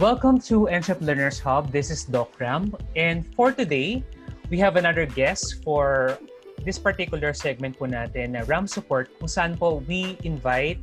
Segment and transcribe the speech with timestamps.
[0.00, 1.70] Welcome to Entrepreneurs Hub.
[1.72, 2.72] This is Doc Ram.
[2.96, 4.02] And for today,
[4.48, 6.16] we have another guest for
[6.64, 10.80] this particular segment po natin na RAM Support kung saan po we invite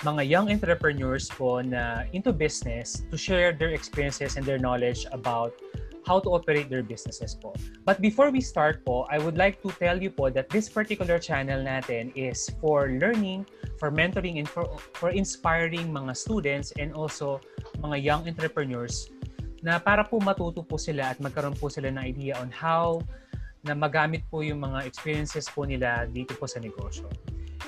[0.00, 5.52] mga young entrepreneurs po na into business to share their experiences and their knowledge about
[6.08, 7.52] how to operate their businesses po.
[7.84, 11.20] But before we start po, I would like to tell you po that this particular
[11.20, 13.44] channel natin is for learning,
[13.76, 14.64] for mentoring, and for,
[14.96, 17.44] for inspiring mga students and also
[17.80, 19.10] mga young entrepreneurs
[19.64, 23.00] na para po matuto po sila at magkaroon po sila ng idea on how
[23.64, 27.08] na magamit po yung mga experiences po nila dito po sa negosyo.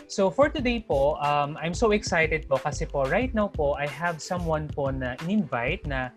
[0.06, 3.88] So for today po, um, I'm so excited po kasi po right now po I
[3.88, 6.12] have someone po na in-invite na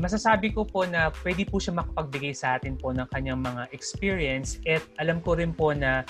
[0.00, 4.60] masasabi ko po na pwede po siya makapagbigay sa atin po ng kanyang mga experience
[4.64, 6.04] at alam ko rin po na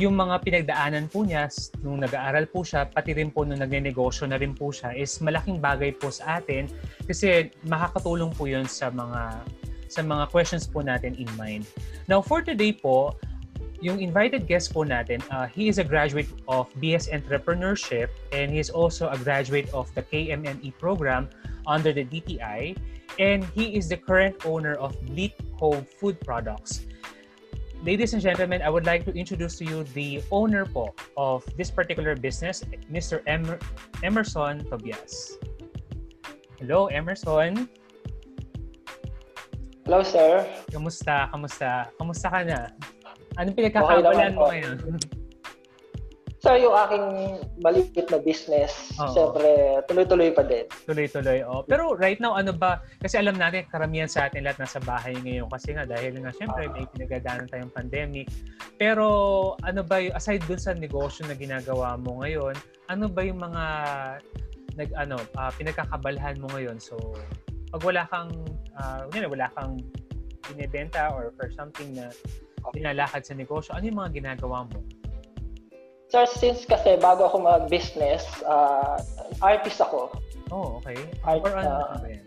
[0.00, 1.52] yung mga pinagdaanan po niya
[1.84, 5.60] nung nag-aaral po siya, pati rin po nung nagne-negosyo na rin po siya is malaking
[5.60, 6.64] bagay po sa atin
[7.04, 9.44] kasi makakatulong po yun sa mga
[9.92, 11.68] sa mga questions po natin in mind.
[12.08, 13.20] Now for today po,
[13.84, 18.56] yung invited guest po natin, uh, he is a graduate of BS Entrepreneurship and he
[18.56, 21.28] is also a graduate of the KMME program
[21.68, 22.72] under the DTI
[23.20, 26.88] and he is the current owner of Bleak Home Food Products.
[27.82, 31.66] Ladies and gentlemen, I would like to introduce to you the owner po of this
[31.66, 33.26] particular business, Mr.
[33.26, 33.58] Emer-
[34.06, 35.34] Emerson Tobias.
[36.62, 37.66] Hello, Emerson.
[39.82, 40.46] Hello, sir.
[40.70, 41.26] Kamusta?
[41.34, 41.90] Kamusta?
[41.98, 42.70] Kamusta ka na?
[43.34, 44.78] Anong pinagkakabalan mo ngayon?
[46.42, 47.06] Sir, yung aking
[47.62, 49.14] maliit na business, Oo.
[49.14, 50.66] siyempre, tuloy-tuloy pa din.
[50.90, 51.62] Tuloy-tuloy, oh.
[51.62, 52.82] Pero right now, ano ba?
[52.98, 55.46] Kasi alam natin, karamihan sa atin lahat nasa bahay ngayon.
[55.46, 58.26] Kasi nga, dahil nga, siyempre, may pinagdaanan tayong pandemic.
[58.74, 59.06] Pero,
[59.62, 62.58] ano ba, yung, aside dun sa negosyo na ginagawa mo ngayon,
[62.90, 63.64] ano ba yung mga
[64.76, 66.96] nag ano uh, pinagkakabalahan mo ngayon so
[67.72, 68.32] pag wala kang
[68.80, 69.76] uh, yun, wala kang
[70.48, 72.08] binebenta or for something na
[72.72, 74.80] nilalakad sa negosyo ano yung mga ginagawa mo
[76.12, 79.00] Sir, since kasi bago ako mag-business, uh,
[79.40, 80.12] artist ako.
[80.52, 81.08] Oh, okay.
[81.24, 82.24] Art, Or ano uh, ba yan?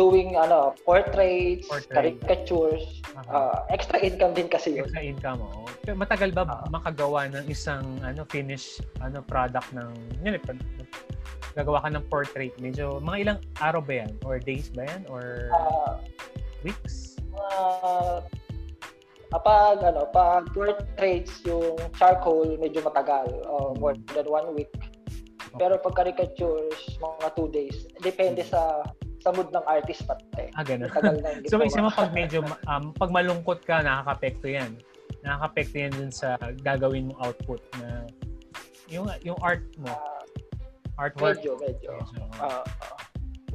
[0.00, 1.92] Doing ano, portraits, Portrait.
[1.92, 3.52] caricatures, uh-huh.
[3.52, 4.88] uh, extra income din kasi yun.
[4.88, 5.68] Extra income, oh.
[5.84, 6.72] Pero matagal ba uh-huh.
[6.72, 9.92] makagawa ng isang ano finish ano product ng
[10.24, 10.40] yun,
[11.52, 15.48] gagawa ka ng portrait medyo mga ilang araw ba yan or days ba yan or
[15.56, 15.96] uh,
[16.60, 18.20] weeks uh,
[19.32, 24.70] Kapag ano, pag portraits yung charcoal medyo matagal, uh, more than one week.
[25.56, 27.88] Pero pag caricatures, mga two days.
[28.04, 28.84] Depende sa
[29.26, 30.54] sa mood ng artist pati.
[30.54, 30.86] Ah, ganun.
[31.50, 34.78] so, isa mo pag medyo, um, pag malungkot ka, nakaka-apekto yan.
[35.26, 38.06] Nakaka-apekto yan dun sa gagawin mong output na
[38.86, 39.90] yung yung art mo.
[39.90, 40.22] Uh,
[40.96, 41.42] artwork.
[41.42, 41.90] Medyo, medyo.
[41.98, 42.22] medyo.
[42.38, 43.05] Uh, uh,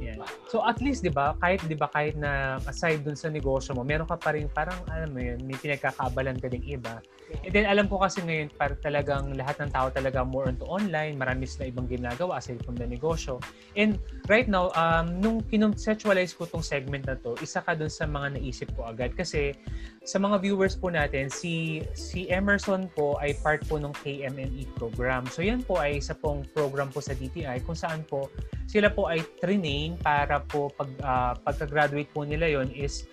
[0.02, 0.18] yan.
[0.50, 3.86] So at least 'di ba, kahit 'di ba kahit na aside dun sa negosyo mo,
[3.86, 6.98] meron ka pa rin parang alam mo 'yun, may pinagkakaabalan ka ding iba.
[7.40, 11.16] And then alam ko kasi ngayon para talagang lahat ng tao talaga more into online,
[11.16, 13.40] marami sila ibang ginagawa aside from the negosyo.
[13.72, 13.96] And
[14.28, 18.36] right now, um, nung kinonceptualize ko tong segment na to, isa ka dun sa mga
[18.36, 19.56] naisip ko agad kasi
[20.04, 25.24] sa mga viewers po natin, si si Emerson po ay part po ng KMNE program.
[25.30, 28.28] So yan po ay isa pong program po sa DTI kung saan po
[28.72, 33.04] sila po ay training para po pag uh, pagka-graduate po nila yon is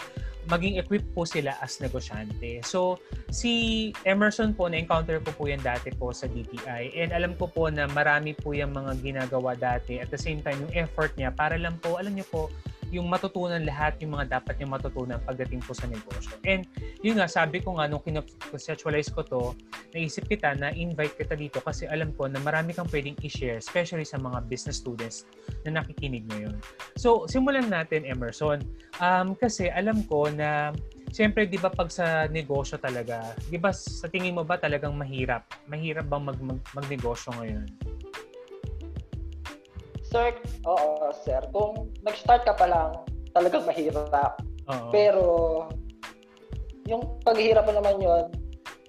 [0.48, 2.64] maging equipped po sila as negosyante.
[2.66, 2.98] So,
[3.30, 6.96] si Emerson po, na-encounter ko po yan dati po sa DTI.
[6.98, 10.02] And alam ko po na marami po yung mga ginagawa dati.
[10.02, 12.50] At the same time, yung effort niya para lang po, alam niyo po,
[12.90, 16.34] yung matutunan lahat yung mga dapat yung matutunan pagdating po sa negosyo.
[16.46, 16.66] And
[17.06, 19.42] yun nga, sabi ko nga, nung conceptualize ko to,
[19.94, 24.06] naisip kita na invite kita dito kasi alam ko na marami kang pwedeng i-share, especially
[24.06, 25.26] sa mga business students
[25.66, 26.58] na nakikinig ngayon.
[26.98, 28.66] So, simulan natin, Emerson.
[29.02, 30.74] Um, kasi alam ko na
[31.10, 35.50] Siyempre, 'di ba pag sa negosyo talaga, 'di ba sa tingin mo ba talagang mahirap?
[35.66, 37.66] Mahirap bang mag, mag magnegosyo ngayon?
[40.10, 40.34] Sir,
[40.66, 41.42] oo, sir.
[41.54, 42.90] Kung nag-start ka pa lang,
[43.38, 44.42] talagang mahirap.
[44.70, 44.90] Oo.
[44.90, 45.26] Pero,
[46.90, 48.26] yung paghihirap mo naman yon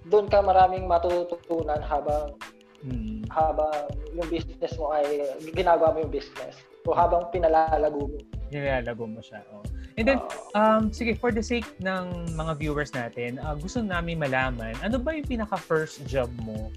[0.09, 2.33] doon ka maraming matututunan habang
[2.81, 3.21] hmm.
[3.29, 3.69] habang
[4.17, 6.57] yung business mo ay ginagawa mo yung business
[6.89, 8.17] o habang pinalalago mo.
[8.49, 9.45] Pinalalago mo siya.
[9.53, 9.61] Oh.
[9.99, 10.19] And then,
[10.57, 15.13] um, sige, for the sake ng mga viewers natin, uh, gusto namin malaman, ano ba
[15.13, 16.73] yung pinaka-first job mo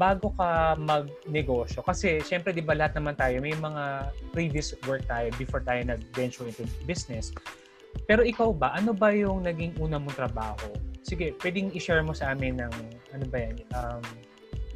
[0.00, 1.84] bago ka magnegosyo.
[1.84, 6.48] Kasi syempre 'di ba lahat naman tayo may mga previous work tayo before tayo nag-venture
[6.48, 7.32] into business.
[8.08, 10.68] Pero ikaw ba, ano ba yung naging una mong trabaho?
[11.04, 12.72] Sige, pwedeng i-share mo sa amin ng
[13.12, 13.56] ano ba yan?
[13.76, 14.04] Um,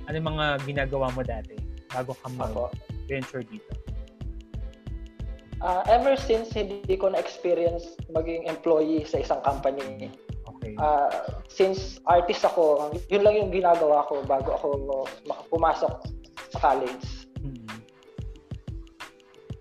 [0.07, 1.57] ano mga ginagawa mo dati
[1.91, 3.73] bago ka mag-venture dito?
[5.65, 10.13] Uh, ever since hindi ko na-experience maging employee sa isang company.
[10.67, 10.75] Okay.
[10.83, 11.11] Uh,
[11.47, 14.67] since artist ako, yun lang yung ginagawa ko bago ako
[15.55, 15.95] pumasok
[16.51, 17.07] sa college.
[17.39, 17.79] Hmm.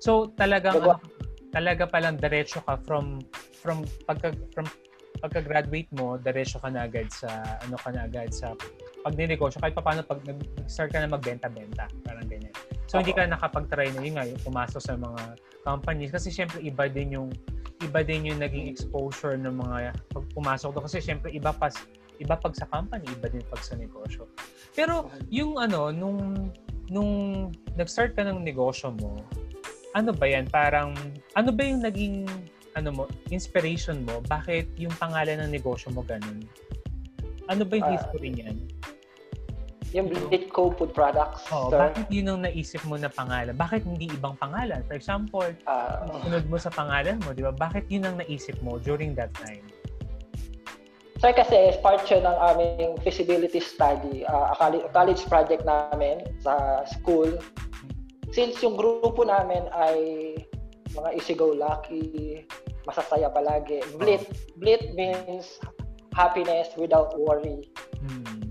[0.02, 0.98] So talagang ano,
[1.54, 3.22] talaga palang diretso ka from
[3.62, 4.66] from pagka from
[5.22, 7.30] pagka-graduate mo, diretso ka na agad sa
[7.64, 8.52] ano ka na agad sa
[9.06, 12.26] pagninegosyo kahit paano pag nag-start ka na magbenta-benta, parang.
[12.86, 16.14] So, hindi ka nakapag-try na yun nga, yung pumasok sa mga companies.
[16.14, 17.30] Kasi syempre, iba din yung
[17.84, 20.86] iba din yung naging exposure ng mga pag pumasok doon.
[20.88, 21.68] Kasi syempre, iba pa
[22.22, 24.30] iba pag sa company, iba din pag sa negosyo.
[24.72, 26.52] Pero yung ano, nung
[26.88, 27.12] nung
[27.76, 29.20] nag-start ka ng negosyo mo,
[29.98, 30.46] ano ba yan?
[30.52, 30.94] Parang,
[31.34, 32.30] ano ba yung naging
[32.76, 34.20] ano mo, inspiration mo?
[34.28, 36.44] Bakit yung pangalan ng negosyo mo ganun?
[37.48, 38.58] Ano ba yung uh, history niyan?
[39.96, 41.48] Yung Blitco Food Products.
[41.56, 41.80] Oh, sir.
[41.80, 43.56] bakit yun ang naisip mo na pangalan?
[43.56, 44.84] Bakit hindi ibang pangalan?
[44.92, 47.56] For example, uh, sunod mo sa pangalan mo, di ba?
[47.56, 49.64] Bakit yun ang naisip mo during that time?
[51.24, 54.52] Sir, kasi part siya ng aming feasibility study, uh,
[54.92, 57.32] college project namin sa school.
[58.36, 59.98] Since yung grupo namin ay
[60.92, 62.44] mga easy-go-lucky,
[62.84, 63.80] masasaya palagi.
[63.96, 64.28] Blit,
[64.60, 65.56] blit means
[66.12, 67.64] happiness without worry.
[68.04, 68.45] Hmm.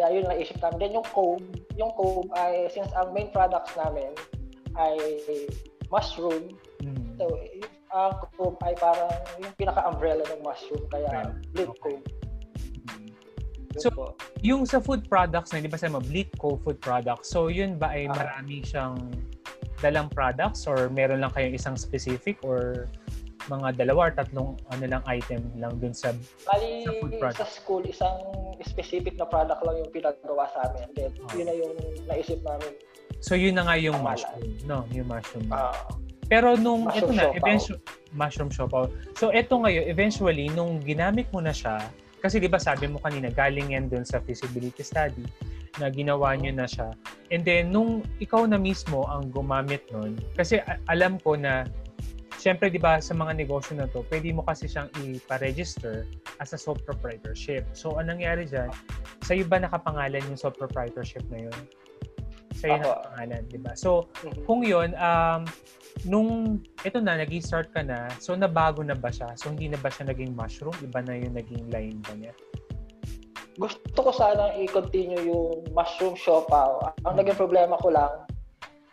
[0.00, 0.78] Kaya yun ang naisip namin.
[0.80, 1.44] Then yung comb,
[1.76, 4.16] yung comb ay, since ang main products namin
[4.80, 4.96] ay
[5.92, 7.20] mushroom, mm.
[7.20, 7.28] so
[7.92, 9.12] ang comb ay parang
[9.44, 11.68] yung pinaka-umbrella ng mushroom, kaya okay.
[11.84, 12.00] comb.
[12.96, 13.12] Mm.
[13.76, 14.16] So, po.
[14.40, 17.76] yung sa food products na, di ba sa mga Bleak Co food products, so yun
[17.76, 18.16] ba ay ah.
[18.16, 18.96] marami siyang
[19.84, 22.88] dalang products or meron lang kayong isang specific or
[23.48, 26.12] mga dalawa or tatlong ano lang item lang dun sa,
[26.44, 27.40] Bali, sa food product?
[27.40, 28.16] Sa school, isang
[28.60, 30.90] specific na product lang yung pinagawa sa amin.
[30.92, 31.32] Then, oh.
[31.32, 32.72] yun na yung naisip namin.
[33.24, 34.84] So, yun na nga yung mushroom, no?
[34.92, 35.48] Yung mushroom.
[35.48, 35.72] Uh,
[36.30, 37.82] Pero nung, ito na, eventually,
[38.14, 38.86] mushroom siopaw.
[39.18, 41.80] So, ito ngayon, eventually, nung ginamit mo na siya,
[42.20, 45.24] kasi di ba sabi mo kanina, galing yan dun sa feasibility study,
[45.78, 46.92] na ginawa nyo na siya.
[47.32, 50.58] And then, nung ikaw na mismo ang gumamit nun, kasi
[50.90, 51.66] alam ko na
[52.40, 56.08] Siyempre, di ba, sa mga negosyo na to, pwede mo kasi siyang i-register
[56.40, 57.68] as a sole proprietorship.
[57.76, 58.72] So, anong nangyari dyan?
[59.20, 61.58] Sa'yo ba nakapangalan yung sole proprietorship na yun?
[62.56, 62.84] Sa'yo Ako.
[62.88, 63.76] nakapangalan, di ba?
[63.76, 64.48] So, mm-hmm.
[64.48, 65.44] kung yun, um,
[66.08, 66.30] nung,
[66.80, 69.36] ito na, nag start ka na, so nabago na ba siya?
[69.36, 70.72] So, hindi na ba siya naging mushroom?
[70.80, 72.32] Iba na yung naging line ba niya?
[73.60, 76.88] Gusto ko sana i-continue yung mushroom siopaw.
[77.04, 78.24] Ang naging problema ko lang,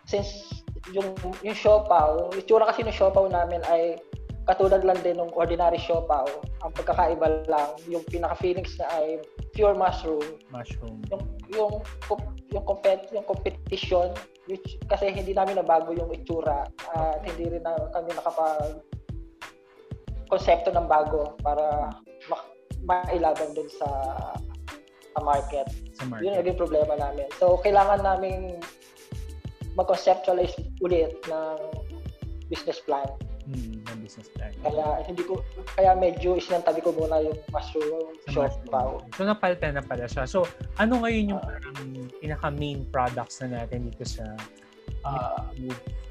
[0.03, 0.56] since
[0.95, 3.99] yung yung siopaw, itsura kasi ng siopaw namin ay
[4.47, 6.23] katulad lang din ng ordinary siopaw.
[6.63, 9.07] Ang pagkakaiba lang, yung pinaka-feelings niya ay
[9.51, 10.23] pure mushroom.
[10.47, 11.03] Mushroom.
[11.11, 11.73] Yung yung
[12.55, 14.15] yung compet yung competition
[14.47, 16.63] which kasi hindi namin nabago yung itsura
[16.95, 18.79] at hindi rin na kami nakapag
[20.31, 21.91] konsepto ng bago para
[22.31, 22.51] ma-
[22.87, 23.87] mailaban dun sa
[25.11, 25.67] sa market.
[25.99, 26.23] Sa market.
[26.23, 27.27] Yun yung naging problema namin.
[27.35, 28.61] So, kailangan namin
[29.77, 31.57] mag-conceptualize ulit ng
[32.49, 33.05] business plan.
[33.47, 34.51] Hmm, ng business plan.
[34.65, 35.39] Kaya hindi ko
[35.77, 38.83] kaya medyo isinantabi ko muna yung mushroom shop pa.
[39.15, 40.27] So napalitan na pala siya.
[40.27, 40.49] So
[40.81, 41.77] ano ngayon yung uh, parang
[42.19, 44.25] pinaka main products na natin dito sa
[45.05, 45.39] uh,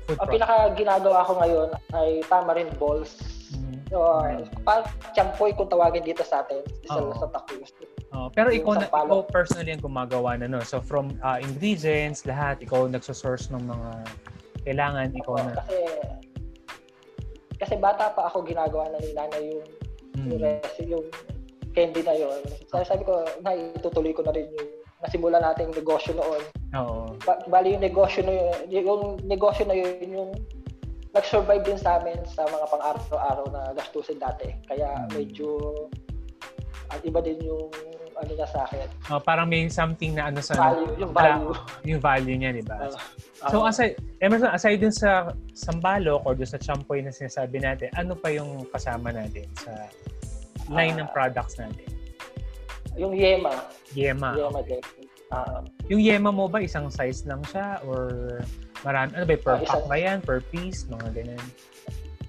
[0.07, 3.19] food Ang pinaka ginagawa ko ngayon ay tamarind balls.
[3.52, 3.79] Mm-hmm.
[3.91, 4.02] So,
[4.67, 7.14] parang champoy kung tawagin dito sa atin sa, oh.
[7.14, 7.71] sa Takus.
[8.17, 10.65] Oh, pero ikaw, na, ikaw personally ang gumagawa na no.
[10.65, 13.91] So from uh, ingredients, lahat ikaw nagso-source ng mga
[14.65, 15.53] kailangan ikaw oh, na.
[15.61, 15.79] Kasi
[17.61, 19.69] kasi bata pa ako ginagawa na ni nanay yung
[20.17, 20.29] hmm.
[20.33, 20.45] yung,
[20.89, 21.05] yung
[21.77, 22.41] candy na yon.
[22.73, 24.71] Sabi, sabi ko, na itutuloy ko na rin yung
[25.05, 26.43] nasimula nating negosyo noon.
[26.73, 27.13] Oo.
[27.21, 30.31] Ba- bali yung negosyo na yun, yung negosyo na yun, yung
[31.13, 34.57] nag-survive din sa amin sa mga pang-araw-araw na gastusin dati.
[34.65, 35.13] Kaya hmm.
[35.13, 35.61] medyo
[36.91, 37.69] at iba din yung
[38.17, 38.89] ano niya sa akin.
[39.13, 41.53] Oh, parang may something na ano sa value, yung value.
[41.85, 42.89] yung value niya, di ba?
[42.89, 42.97] Uh,
[43.45, 47.93] uh, so aside, Emerson, aside dun sa sambalok or dun sa champoy na sinasabi natin,
[47.95, 49.73] ano pa yung kasama natin sa
[50.73, 51.87] line uh, ng products natin?
[52.97, 53.53] Yung Yema.
[53.93, 54.33] Yema.
[54.33, 54.81] Yema din.
[55.29, 55.61] Uh,
[55.93, 58.41] yung Yema mo ba, isang size lang siya or
[58.81, 60.19] marami, ano ba, per uh, pack ba yan?
[60.25, 60.89] Per piece?
[60.89, 61.45] Mga ganun?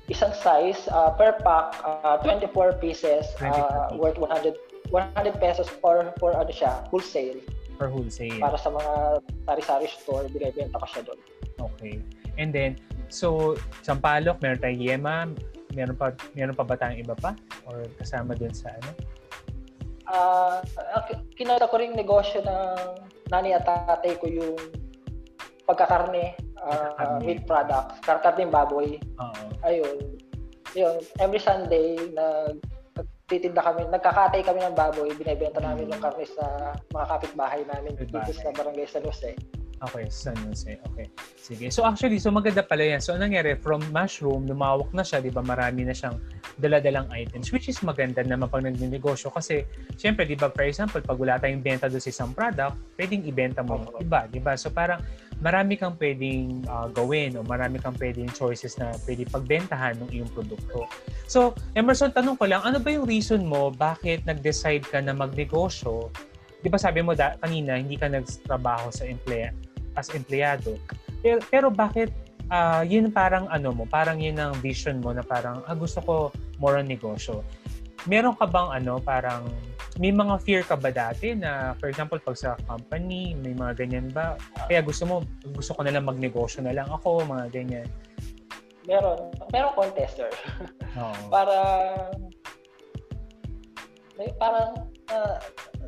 [0.08, 4.56] Isang size, uh, per pack, uh, 24 pieces, 24 uh, worth 100
[4.92, 7.42] 100 pesos for for ano siya, wholesale.
[7.78, 8.40] For wholesale.
[8.42, 11.20] Para sa mga sari-sari store, binibenta ko siya doon.
[11.58, 11.96] Okay.
[12.38, 12.78] And then,
[13.10, 15.30] so, Sampalok, meron tayong Yema,
[15.74, 17.34] meron pa, meron pa ba tayong iba pa?
[17.70, 18.90] Or kasama doon sa ano?
[20.08, 21.04] Ah, uh,
[21.36, 24.56] kinata ko ring negosyo ng nani at tatay ko yung
[25.68, 26.48] pagkakarne.
[26.64, 28.98] uh, meat products, karkarning baboy.
[29.22, 29.44] Oo.
[29.66, 29.98] Ayun.
[30.76, 32.60] Yun, every Sunday, nag
[33.28, 38.32] titinda kami, nagkakatay kami ng baboy, binebenta namin yung karne sa mga kapitbahay namin dito
[38.32, 39.36] sa Barangay San Jose.
[39.78, 40.74] Okay, San Jose.
[40.90, 41.06] Okay.
[41.38, 41.70] Sige.
[41.70, 42.98] So actually, so maganda pala yan.
[42.98, 43.54] So anong nangyari?
[43.62, 45.46] From mushroom, lumawak na siya, di ba?
[45.46, 46.18] Marami na siyang
[46.58, 49.30] daladalang items, which is maganda naman pag nag-negosyo.
[49.30, 53.22] Kasi, syempre, di ba, for example, pag wala tayong benta doon sa isang product, pwedeng
[53.30, 54.58] ibenta mo yung iba, di ba?
[54.58, 54.98] So parang,
[55.38, 60.32] marami kang pwedeng uh, gawin o marami kang pwedeng choices na pwede pagbentahan ng iyong
[60.34, 60.90] produkto.
[61.30, 66.10] So, Emerson, tanong ko lang, ano ba yung reason mo bakit nag-decide ka na magnegosyo?
[66.66, 69.54] Di ba sabi mo da, kanina, hindi ka nagtrabaho sa emplea,
[69.94, 70.82] as empleyado.
[71.22, 72.10] Pero, pero bakit
[72.50, 76.14] uh, yun parang ano mo, parang yun ang vision mo na parang, ah, gusto ko
[76.58, 77.46] more on negosyo.
[78.10, 79.46] Meron ka bang ano, parang
[79.98, 84.08] may mga fear ka ba dati na, for example, pag sa company, may mga ganyan
[84.14, 84.38] ba?
[84.70, 85.16] Kaya gusto mo,
[85.54, 87.90] gusto ko na lang magnegosyo na lang ako, mga ganyan.
[88.86, 89.34] Meron.
[89.52, 90.32] Meron contester.
[90.96, 91.12] Oh.
[91.34, 91.58] para
[94.18, 94.74] may parang
[95.14, 95.38] uh,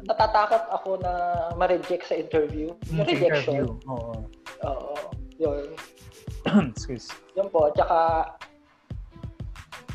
[0.05, 1.13] natatakot ako na
[1.57, 2.69] ma-reject sa interview.
[2.93, 3.77] Yung mm, rejection.
[3.89, 4.13] Oo.
[4.65, 4.93] Oo.
[5.41, 5.65] Yun.
[6.73, 7.09] Excuse.
[7.33, 7.73] Yun po.
[7.73, 8.25] Tsaka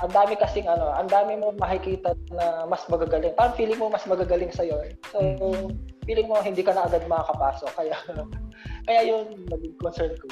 [0.02, 3.30] ang dami kasing ano, ang dami mo makikita na mas magagaling.
[3.38, 4.82] Parang feeling mo mas magagaling sa iyo.
[5.14, 5.70] So, mm-hmm.
[6.02, 7.70] feeling mo hindi ka na agad makakapasok.
[7.78, 7.96] Kaya
[8.90, 10.26] kaya yun naging concern ko.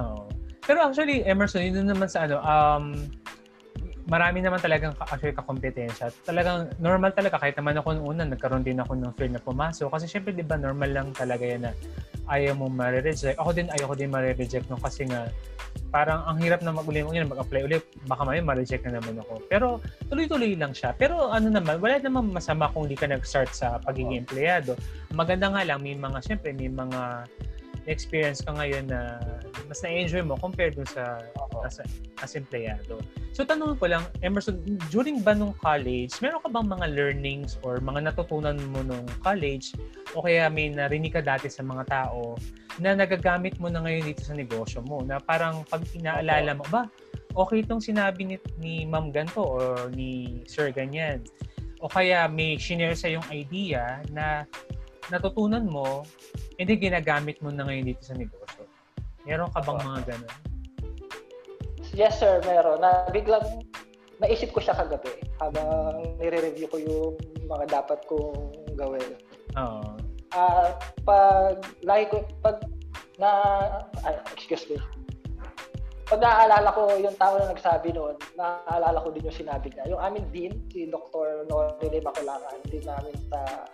[0.00, 0.24] Oo.
[0.64, 2.94] Pero actually, Emerson, yun naman sa ano, um,
[4.06, 6.14] marami naman talagang actually kakompetensya.
[6.22, 9.90] Talagang normal talaga kahit naman ako noong una nagkaroon din ako ng fear na pumasok
[9.90, 11.72] kasi syempre 'di ba normal lang talaga yan na
[12.30, 13.38] ayaw mo ma-reject.
[13.38, 15.26] Ako din ayaw ko din ma-reject no kasi nga
[15.90, 19.42] parang ang hirap na mag-uli mo mag-apply ulit baka may ma-reject na naman ako.
[19.50, 19.66] Pero
[20.06, 20.94] tuloy-tuloy lang siya.
[20.94, 24.78] Pero ano naman, wala namang masama kung hindi ka nag-start sa pagiging empleyado.
[25.14, 27.26] Maganda nga lang may mga syempre may mga
[27.86, 29.18] experience ka ngayon na
[29.66, 31.22] mas na-enjoy mo compared dun sa
[31.64, 31.82] as,
[32.22, 33.00] as empleyado.
[33.34, 37.82] So tanong ko lang, Emerson, during ba nung college, meron ka bang mga learnings or
[37.82, 39.74] mga natutunan mo nung college
[40.14, 42.38] o kaya may narinig ka dati sa mga tao
[42.80, 46.88] na nagagamit mo na ngayon dito sa negosyo mo na parang pag inaalala mo, ba,
[47.36, 51.20] okay itong sinabi ni, ni ma'am ganto or ni sir ganyan.
[51.84, 54.48] O kaya may shinare sa yung idea na
[55.12, 56.02] natutunan mo
[56.56, 58.64] hindi ginagamit mo na ngayon dito sa negosyo.
[59.28, 60.34] Meron ka bang mga ganun?
[61.92, 62.80] Yes sir, meron.
[62.80, 63.44] Na biglang
[64.20, 67.12] naisip ko siya kagabi habang nire-review ko yung
[67.44, 69.16] mga dapat kong gawin.
[69.56, 69.96] Oo.
[70.32, 70.68] Uh, uh,
[71.04, 72.64] pag lagi ko pag
[73.16, 73.30] na
[74.04, 74.76] uh, excuse me.
[76.06, 79.90] Pag naaalala ko yung tao na nagsabi noon, naaalala ko din yung sinabi niya.
[79.90, 81.50] Yung aming dean, si Dr.
[81.50, 83.66] Norile Maculangan, din namin sa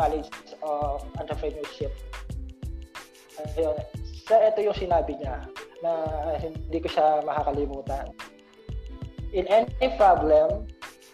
[0.00, 0.32] College
[0.64, 1.92] of Entrepreneurship.
[3.52, 3.76] Ayun.
[4.24, 5.44] So, ito yung sinabi niya
[5.84, 5.92] na
[6.40, 8.08] hindi ko siya makakalimutan.
[9.36, 10.64] In any problem,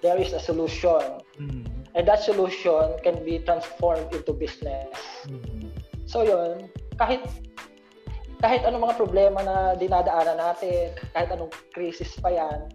[0.07, 1.03] there is a solution.
[1.35, 1.67] Mm-hmm.
[1.99, 4.95] And that solution can be transformed into business.
[5.27, 5.75] Mm-hmm.
[6.07, 6.71] So yun,
[7.03, 7.25] kahit
[8.39, 12.69] kahit anong mga problema na dinadaanan natin, kahit anong crisis pa yan,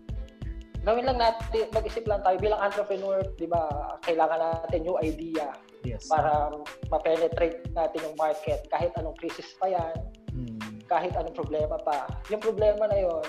[0.81, 3.69] gawin lang natin, mag-isip lang tayo bilang entrepreneur, di ba,
[4.01, 5.53] kailangan natin new idea
[5.85, 6.09] yes.
[6.09, 6.49] para
[6.89, 9.95] ma-penetrate natin yung market kahit anong crisis pa yan,
[10.33, 10.81] hmm.
[10.89, 12.09] kahit anong problema pa.
[12.33, 13.25] Yung problema na yon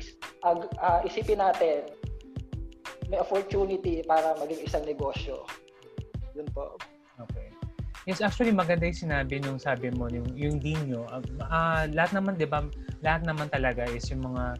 [0.00, 1.84] is, uh, uh, isipin natin,
[3.12, 5.44] may opportunity para maging isang negosyo.
[6.32, 6.76] Yun po.
[7.28, 7.48] Okay.
[8.08, 11.04] Yes, actually maganda yung sinabi nung sabi mo, yung, yung din nyo.
[11.12, 12.64] Uh, uh, lahat naman, di ba,
[13.04, 14.56] lahat naman talaga is yung mga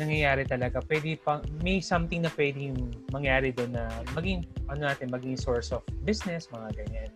[0.00, 0.80] nangyayari talaga.
[0.84, 5.84] Pwede pa, may something na pwedeng mangyari doon na maging, ano natin, maging source of
[6.06, 7.10] business, mga ganyan.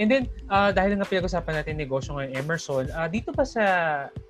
[0.00, 3.64] And then, uh, dahil nga pinag-usapan natin negosyo ngayon, Emerson, uh, dito ba sa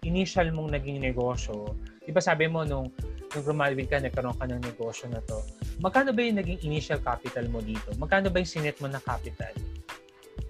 [0.03, 2.91] initial mong naging negosyo, di ba sabi mo nung,
[3.33, 5.39] nung graduate ka, nagkaroon ka ng negosyo na to,
[5.79, 7.95] magkano ba yung naging initial capital mo dito?
[7.95, 9.55] Magkano ba yung sinet mo na capital?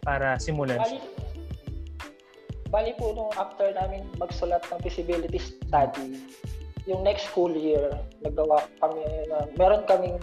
[0.03, 1.01] para simulan siya?
[2.73, 6.19] Bali po nung after namin magsulat ng feasibility study,
[6.87, 7.95] yung next school year,
[8.27, 10.19] nagawa kami, na, meron kaming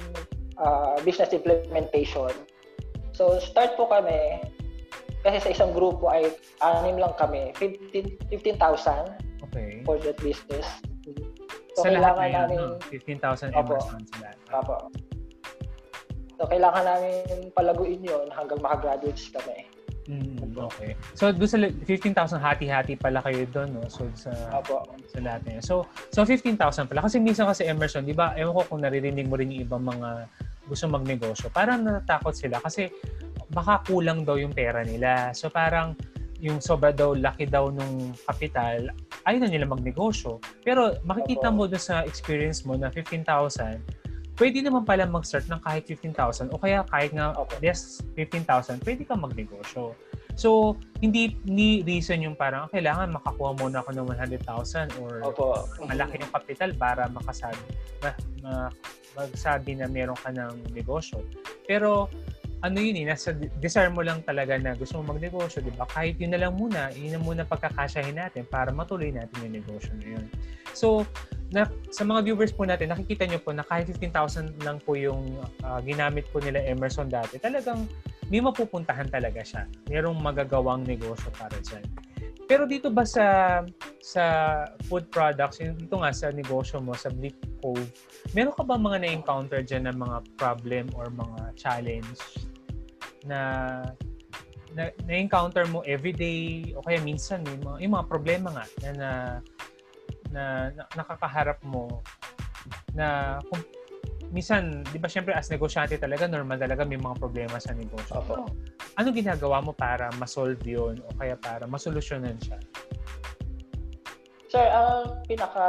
[0.59, 2.31] uh, business implementation.
[3.15, 4.43] So, start po kami,
[5.23, 6.31] kasi sa isang grupo ay
[6.63, 9.83] anim lang kami, 15 15,000 okay.
[9.83, 10.67] for that business.
[11.75, 12.59] So, sa lahat na yun, namin,
[12.91, 14.37] 15,000 Emerson sa lahat.
[14.51, 14.77] Opo.
[16.39, 19.67] So, kailangan namin palaguin yon hanggang makagraduates kami.
[20.09, 20.97] Mm, okay.
[21.13, 23.85] So, doon sa 15,000 hati-hati pala kayo doon, no?
[23.93, 24.81] So, sa, Apo.
[25.05, 25.61] sa lahat niya.
[25.61, 27.05] So, so 15,000 pala.
[27.05, 30.25] Kasi minsan kasi Emerson, di ba, ewan ko kung naririnig mo rin yung ibang mga
[30.65, 31.53] gusto magnegosyo.
[31.53, 32.89] Parang natatakot sila kasi
[33.53, 35.29] baka kulang daw yung pera nila.
[35.37, 35.93] So, parang
[36.41, 38.89] yung sobra daw, laki daw nung kapital,
[39.29, 40.41] ayaw na nila magnegosyo.
[40.65, 43.77] Pero makikita mo doon sa experience mo na 15,000,
[44.39, 49.19] pwede naman pala mag-start ng kahit 15,000 o kaya kahit nga less 15,000, pwede ka
[49.19, 49.91] magnegosyo.
[50.39, 55.67] So, hindi ni reason yung parang kailangan makakuha muna ako ng 100,000 or Opo.
[55.83, 57.59] malaki yung kapital para makasabi
[57.99, 58.51] na, na
[59.19, 61.19] magsabi na meron ka ng negosyo.
[61.67, 62.07] Pero
[62.59, 65.87] ano yun eh, nasa desire mo lang talaga na gusto mo magnegosyo, di ba?
[65.87, 69.95] Kahit yun na lang muna, yun na muna pagkakasyahin natin para matuloy natin yung negosyo
[69.95, 70.25] na yun.
[70.75, 71.07] So,
[71.55, 75.39] na, sa mga viewers po natin, nakikita nyo po na kahit 15,000 lang po yung
[75.63, 77.87] uh, ginamit po nila Emerson dati, talagang
[78.29, 79.63] may mapupuntahan talaga siya.
[79.89, 81.81] Merong magagawang negosyo para dyan.
[82.49, 83.61] Pero dito ba sa
[84.01, 84.23] sa
[84.89, 87.85] food products, dito nga sa negosyo mo, sa Bleak Cove,
[88.33, 92.17] meron ka ba mga na-encounter dyan ng mga problem or mga challenge
[93.29, 93.39] na
[94.73, 99.09] na, na-encounter mo everyday o kaya minsan may mga, yung mga problema nga na, na,
[100.29, 102.01] na, na nakakaharap mo
[102.93, 103.61] na kung,
[104.29, 108.21] minsan, di ba syempre as negosyante talaga, normal talaga may mga problema sa negosyo.
[108.21, 108.45] Opo.
[108.99, 112.59] Ano ginagawa mo para ma-solve yun o kaya para masolusyonan siya?
[114.51, 115.63] Sir, ang pinaka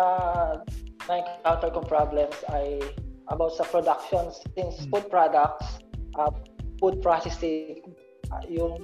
[1.07, 2.83] na-encounter kong problems ay
[3.31, 4.91] about sa production since hmm.
[4.91, 5.79] food products,
[6.19, 6.35] uh,
[6.83, 7.95] food processing,
[8.35, 8.83] uh, yung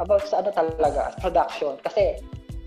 [0.00, 1.76] about sa ano talaga, production.
[1.84, 2.16] Kasi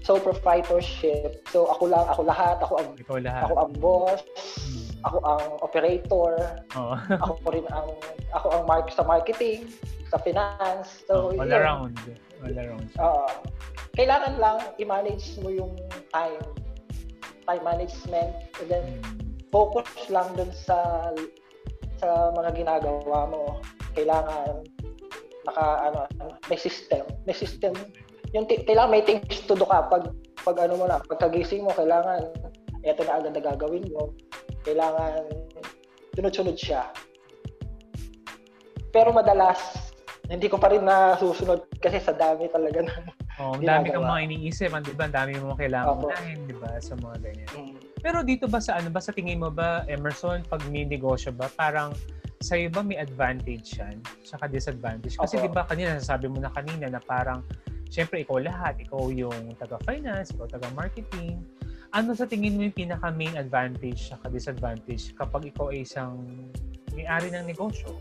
[0.06, 1.42] so proprietorship.
[1.50, 3.50] So ako lang, ako lahat, ako ang lahat.
[3.50, 4.22] ako ang boss.
[5.06, 6.32] Ako ang operator,
[6.78, 6.96] oh.
[7.24, 7.90] ako rin ang
[8.34, 9.70] ako ang mark sa marketing,
[10.10, 11.04] sa finance.
[11.08, 11.58] So oh, all yun.
[11.58, 11.94] around.
[12.44, 12.88] All around.
[13.00, 13.34] Uh,
[13.98, 15.74] kailangan lang i-manage mo yung
[16.14, 16.42] time.
[17.50, 19.18] Time management and then hmm.
[19.50, 21.10] focus lang dun sa
[22.02, 23.62] sa mga ginagawa mo
[23.94, 24.66] kailangan
[25.46, 26.00] naka ano
[26.50, 27.74] may system may system
[28.34, 30.10] yung t- kailangan may things to do ka pag
[30.42, 32.26] pag ano mo na pagkagising mo kailangan
[32.82, 34.10] ito na agad na gagawin mo
[34.66, 35.26] kailangan
[36.18, 36.88] sunod-sunod siya
[38.92, 39.92] pero madalas
[40.32, 42.96] hindi ko pa rin nasusunod kasi sa dami talaga na
[43.40, 45.10] Oh, ang dami kang mga iniisip, di ba?
[45.10, 46.14] Ang dami mo kailangan Opo.
[46.14, 46.78] unahin, di ba?
[46.78, 47.50] Sa mga ganyan.
[47.58, 47.76] Mm.
[48.02, 51.50] Pero dito ba sa ano ba sa tingin mo ba Emerson pag may negosyo ba
[51.54, 51.94] parang
[52.42, 55.18] sa ba may advantage yan saka disadvantage?
[55.18, 55.46] Kasi okay.
[55.46, 57.46] di ba kanina nasasabi mo na kanina na parang
[57.94, 61.46] syempre ikaw lahat, ikaw yung taga-finance, ikaw taga-marketing.
[61.92, 66.24] Ano sa tingin mo yung pinaka main advantage saka disadvantage kapag ikaw ay isang
[66.96, 68.00] may-ari ng negosyo?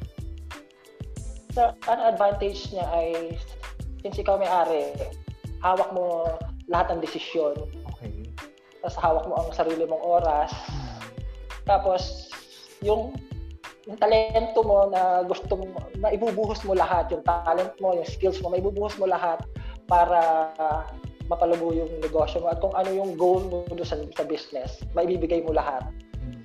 [1.51, 3.35] So, ang advantage niya ay
[4.07, 4.95] since ikaw may-ari,
[5.59, 6.23] hawak mo
[6.71, 7.59] lahat ng desisyon.
[7.99, 8.31] Okay.
[8.79, 10.55] Tapos hawak mo ang sarili mong oras.
[10.71, 11.03] Hmm.
[11.67, 12.31] Tapos,
[12.87, 13.11] yung
[13.91, 15.67] yung talento mo na gusto mo,
[15.99, 19.43] na ibubuhos mo lahat, yung talent mo, yung skills mo, maibubuhos mo lahat
[19.91, 20.55] para
[21.31, 25.47] mapalago yung negosyo mo at kung ano yung goal mo do sa, sa business, maibibigay
[25.47, 25.87] mo lahat.
[26.19, 26.43] Hmm.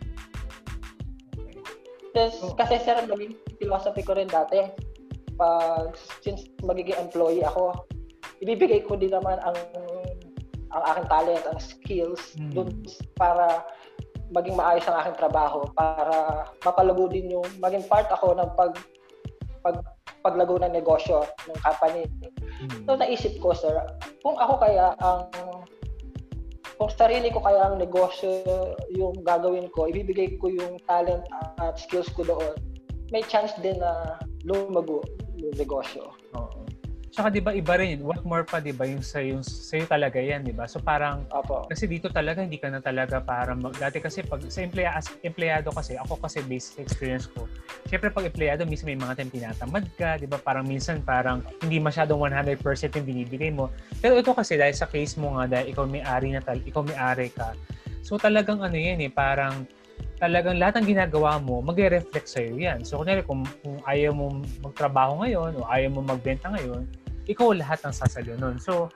[2.13, 2.53] Yes, oh.
[2.53, 4.69] kasi sir, naging philosophy ko rin dati,
[5.35, 7.73] pag since magiging employee ako,
[8.45, 9.57] ibibigay ko din naman ang
[10.75, 12.53] ang aking talent, ang skills hmm.
[12.53, 12.69] dun
[13.17, 13.65] para
[14.33, 18.73] maging maayos ang aking trabaho para mapalago din yung maging part ako ng pag
[19.61, 19.81] pag
[20.25, 22.09] paglago ng negosyo ng company.
[22.65, 22.85] Mm-hmm.
[22.89, 23.77] So naisip ko sir,
[24.25, 25.29] kung ako kaya ang
[26.75, 28.43] kung sarili ko kaya ang negosyo
[28.91, 31.23] yung gagawin ko, ibibigay ko yung talent
[31.61, 32.55] at skills ko doon,
[33.13, 35.05] may chance din na lumago
[35.39, 36.11] yung negosyo.
[37.15, 40.19] Tsaka 'di ba iba rin, what more pa 'di ba yung sa yung sa'yo talaga
[40.19, 40.67] 'yan, 'di ba?
[40.67, 41.63] So parang Opo.
[41.71, 45.07] kasi dito talaga hindi ka na talaga para mag, dati kasi pag sa emplea, as
[45.23, 47.47] empleyado kasi ako kasi based experience ko.
[47.87, 50.43] Syempre pag empleyado mismo may mga time tinatamad ka, 'di ba?
[50.43, 52.59] Parang minsan parang hindi masyadong 100%
[52.99, 53.71] yung binibigay mo.
[54.03, 57.31] Pero ito kasi dahil sa case mo nga dahil ikaw may-ari na tal, ikaw may-ari
[57.31, 57.55] ka.
[58.03, 59.63] So talagang ano 'yan eh, parang
[60.19, 62.87] talagang lahat ng ginagawa mo, magre-reflect sa'yo yan.
[62.87, 66.87] So, kunyari, kung, kung ayaw mo magtrabaho ngayon o ayaw mo magbenta ngayon,
[67.25, 68.57] ikaw lahat ang sasalo nun.
[68.61, 68.89] So,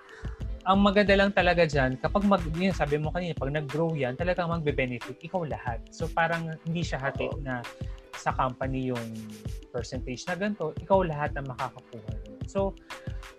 [0.69, 4.53] ang maganda lang talaga dyan, kapag mag, yun, sabi mo kanina, pag nag-grow yan, talagang
[4.53, 5.81] magbe-benefit, ikaw lahat.
[5.89, 7.65] So, parang hindi siya hati na
[8.13, 9.07] sa company yung
[9.71, 12.11] percentage na ganito, ikaw lahat ang makakakuha.
[12.45, 12.77] So,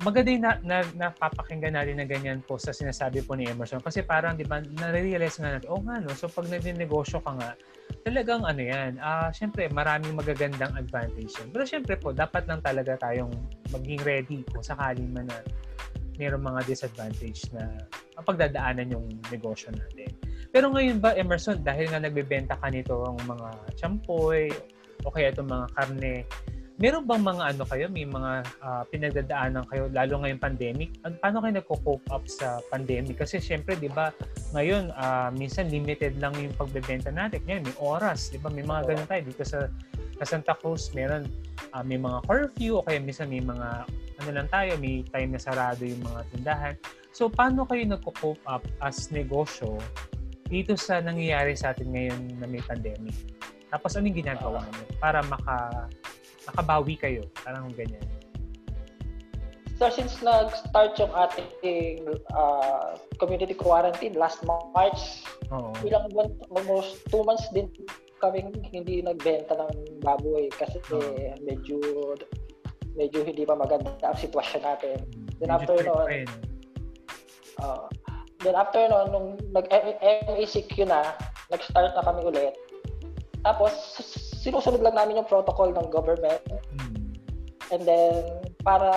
[0.02, 3.84] maganda yung na, na, napapakinggan natin na ganyan po sa sinasabi po ni Emerson.
[3.84, 6.10] Kasi parang, di ba, na-realize nga natin, oh nga, no?
[6.16, 7.50] So, pag nag-negosyo ka nga,
[8.06, 11.48] talagang ano yan, uh, syempre maraming magagandang advantage yan.
[11.52, 13.32] Pero syempre po, dapat lang talaga tayong
[13.70, 15.40] maging ready kung sakaling man na
[16.20, 17.64] mayroong mga disadvantage na
[18.20, 20.12] pagdadaanan yung negosyo natin.
[20.52, 23.48] Pero ngayon ba, Emerson, dahil nga nagbebenta ka nito ang mga
[23.80, 24.52] champoy
[25.06, 26.14] o kaya itong mga karne
[26.80, 28.32] meron bang mga ano kayo, may mga
[28.64, 30.96] uh, pinagdadaanan kayo, lalo ngayong pandemic?
[31.20, 33.20] Paano kayo nagko-cope up sa pandemic?
[33.20, 34.08] Kasi syempre, di ba,
[34.56, 37.44] ngayon, uh, minsan limited lang yung pagbebenta natin.
[37.44, 38.48] Ngayon, may oras, di ba?
[38.48, 39.68] May mga ganun tayo dito sa,
[40.16, 41.28] sa Santa Cruz, meron,
[41.76, 43.84] uh, may mga curfew, o kaya minsan may mga,
[44.24, 46.74] ano lang tayo, may time na sarado yung mga tindahan.
[47.12, 49.76] So, paano kayo nagko-cope up as negosyo
[50.48, 53.14] dito sa nangyayari sa atin ngayon na may pandemic?
[53.70, 55.86] Tapos anong ginagawa niyo para maka
[56.48, 57.22] nakabawi kayo?
[57.44, 58.04] Parang ganyan.
[59.80, 62.04] So since nag-start yung ating
[62.36, 65.72] uh, community quarantine last March, Oo.
[65.80, 67.72] ilang buwan, almost two months din
[68.20, 71.32] kami hindi nagbenta ng baboy kasi Oo.
[71.40, 71.80] medyo
[72.92, 75.00] medyo hindi pa maganda ang sitwasyon natin.
[75.00, 75.28] Hmm.
[75.40, 76.08] Then medyo after noon,
[77.64, 77.88] uh,
[78.44, 81.16] then after noon, nung nag-MECQ na,
[81.48, 82.52] nag-start na kami ulit,
[83.40, 83.72] tapos,
[84.40, 86.40] sinusunod lang namin yung protocol ng government.
[86.48, 87.12] Hmm.
[87.68, 88.90] And then, para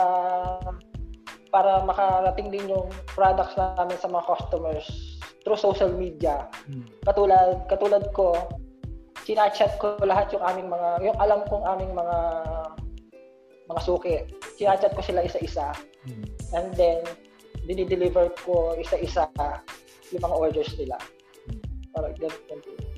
[1.52, 4.88] para makarating din yung products namin sa mga customers
[5.44, 6.48] through social media.
[6.66, 6.88] Hmm.
[7.04, 8.34] Katulad katulad ko,
[9.28, 12.18] sinachat ko lahat yung aming mga yung alam kong aming mga
[13.68, 14.16] mga suki.
[14.56, 15.76] Sinachat ko sila isa-isa.
[16.08, 16.24] Hmm.
[16.56, 17.04] And then
[17.68, 19.28] dinideliver ko isa-isa
[20.10, 20.98] yung mga orders nila.
[21.94, 22.93] Para ganun.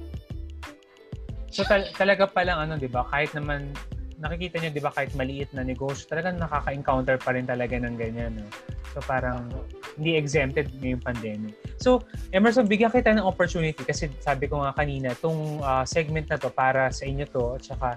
[1.56, 3.08] So tal- talaga pa lang ano, 'di ba?
[3.08, 3.72] Kahit naman
[4.20, 8.36] nakikita niyo 'di ba kahit maliit na negosyo, talagang nakaka-encounter pa rin talaga ng ganyan,
[8.36, 8.48] no.
[8.92, 9.48] So parang
[9.96, 11.56] hindi exempted ngayong pandemic.
[11.80, 12.04] So
[12.36, 16.52] Emerson, bigyan kita ng opportunity kasi sabi ko nga kanina, tong uh, segment na to
[16.52, 17.88] para sa inyo to at saka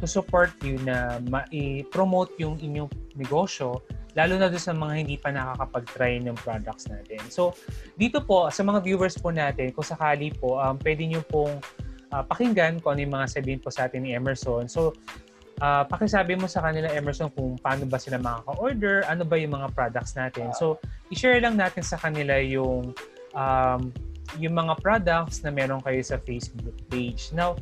[0.00, 5.32] to support you na ma-promote yung inyong negosyo lalo na doon sa mga hindi pa
[5.32, 7.20] nakakapag-try ng products natin.
[7.32, 7.56] So,
[7.96, 11.56] dito po, sa mga viewers po natin, kung sakali po, um, pwede nyo pong
[12.12, 14.68] uh, pakinggan kung ano yung mga sabihin po sa atin ni Emerson.
[14.68, 14.92] So,
[15.64, 19.72] uh, pakisabi mo sa kanila, Emerson, kung paano ba sila makaka-order, ano ba yung mga
[19.72, 20.52] products natin.
[20.52, 22.92] So, i-share lang natin sa kanila yung
[23.32, 23.80] um,
[24.40, 27.32] yung mga products na meron kayo sa Facebook page.
[27.36, 27.58] Now,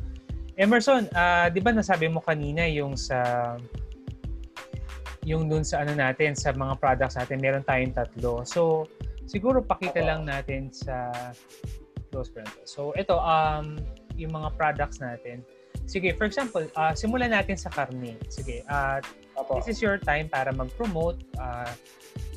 [0.55, 3.55] Emerson, uh, di ba nasabi mo kanina yung sa
[5.21, 8.41] yung dun sa ano natin, sa mga products natin, meron tayong tatlo.
[8.45, 8.89] So,
[9.29, 11.13] siguro pakita lang natin sa
[12.09, 12.49] close friend.
[12.65, 13.79] So, ito, um,
[14.21, 15.41] yung mga products natin.
[15.89, 18.15] Sige, for example, uh, simulan natin sa karne.
[18.29, 19.01] Sige, uh,
[19.57, 21.17] this is your time para mag-promote.
[21.35, 21.67] Uh,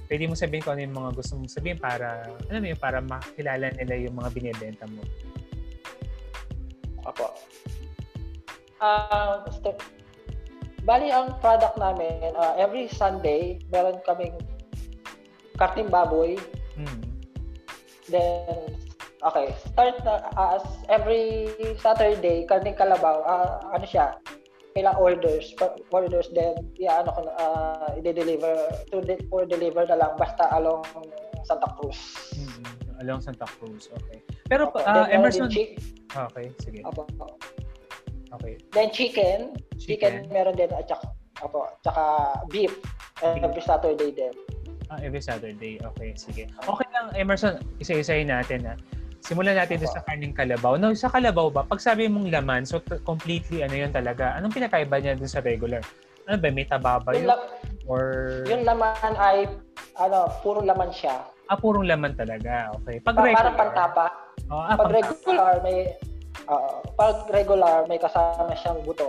[0.09, 2.99] pwede mo sabihin kung ano yung mga gusto mong sabihin para, ano mo yun, para
[3.05, 5.03] makilala nila yung mga binibenta mo.
[7.05, 7.37] Apo.
[8.81, 9.79] Uh, step.
[10.85, 14.37] Bali, ang product namin, uh, every Sunday, meron kaming
[15.57, 16.37] karting baboy.
[16.77, 17.01] Hmm.
[18.13, 18.77] Then,
[19.25, 21.49] Okay, start na uh, as every
[21.81, 24.21] Saturday, karning kalabaw, uh, ano siya,
[24.77, 25.57] kailang orders,
[25.89, 28.53] orders then yeah, ano ko uh, i-deliver
[28.93, 30.85] to de- for deliver na lang basta along
[31.49, 31.97] Santa Cruz.
[32.37, 33.01] Mm-hmm.
[33.01, 34.21] Along Santa Cruz, okay.
[34.45, 34.85] Pero okay.
[34.85, 35.73] Uh, Emerson chi-
[36.13, 36.85] Okay, sige.
[36.85, 37.09] Apo.
[38.39, 38.61] Okay.
[38.77, 41.11] Then chicken, chicken, chicken meron din at saka,
[41.41, 42.05] apo, tsaka
[42.53, 42.77] beef,
[43.25, 43.41] beef.
[43.41, 44.35] every Saturday din.
[44.93, 45.81] Ah, every Saturday.
[45.81, 46.45] Okay, sige.
[46.61, 48.77] Okay lang, Emerson, isa-isahin natin ha.
[49.25, 50.77] Simulan natin doon sa karning kalabaw.
[50.77, 54.53] No, sa kalabaw ba, pag sabi mong laman, so t- completely ano yun talaga, anong
[54.53, 55.81] pinakaiba niya dun sa regular?
[56.29, 57.33] Ano ba, may taba ba yun?
[57.33, 57.49] La-
[57.89, 58.05] or...
[58.45, 59.49] Yung laman ay,
[59.97, 61.25] ano, puro laman siya.
[61.49, 62.77] Ah, purong laman talaga.
[62.85, 63.01] Okay.
[63.01, 63.41] Pag pa- regular...
[63.41, 64.07] Parang pantapa.
[64.53, 65.97] Oh, ah, pag regular, may...
[66.45, 69.09] Uh, pag regular, may kasama siyang buto.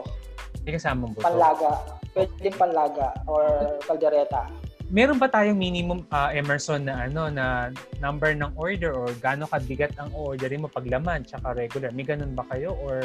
[0.63, 1.27] May kasamang buto.
[1.27, 1.71] Panlaga.
[2.15, 3.43] Pwede panlaga or
[3.91, 4.47] kaldereta
[4.95, 7.67] meron ba tayong minimum uh, Emerson na ano na
[7.99, 11.91] number ng order or gaano kabigat ang orderin mo pag laman tsaka regular?
[11.91, 13.03] May ganun ba kayo or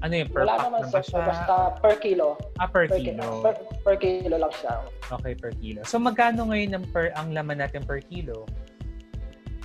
[0.00, 1.20] ano yung per Wala pack naman, na ba siya?
[1.28, 2.40] Basta per kilo.
[2.56, 3.44] Ah, per, per kilo.
[3.44, 3.54] Per,
[3.84, 4.80] per kilo lang siya.
[5.12, 5.84] Okay, per kilo.
[5.84, 8.48] So magkano ngayon ang per ang laman natin per kilo?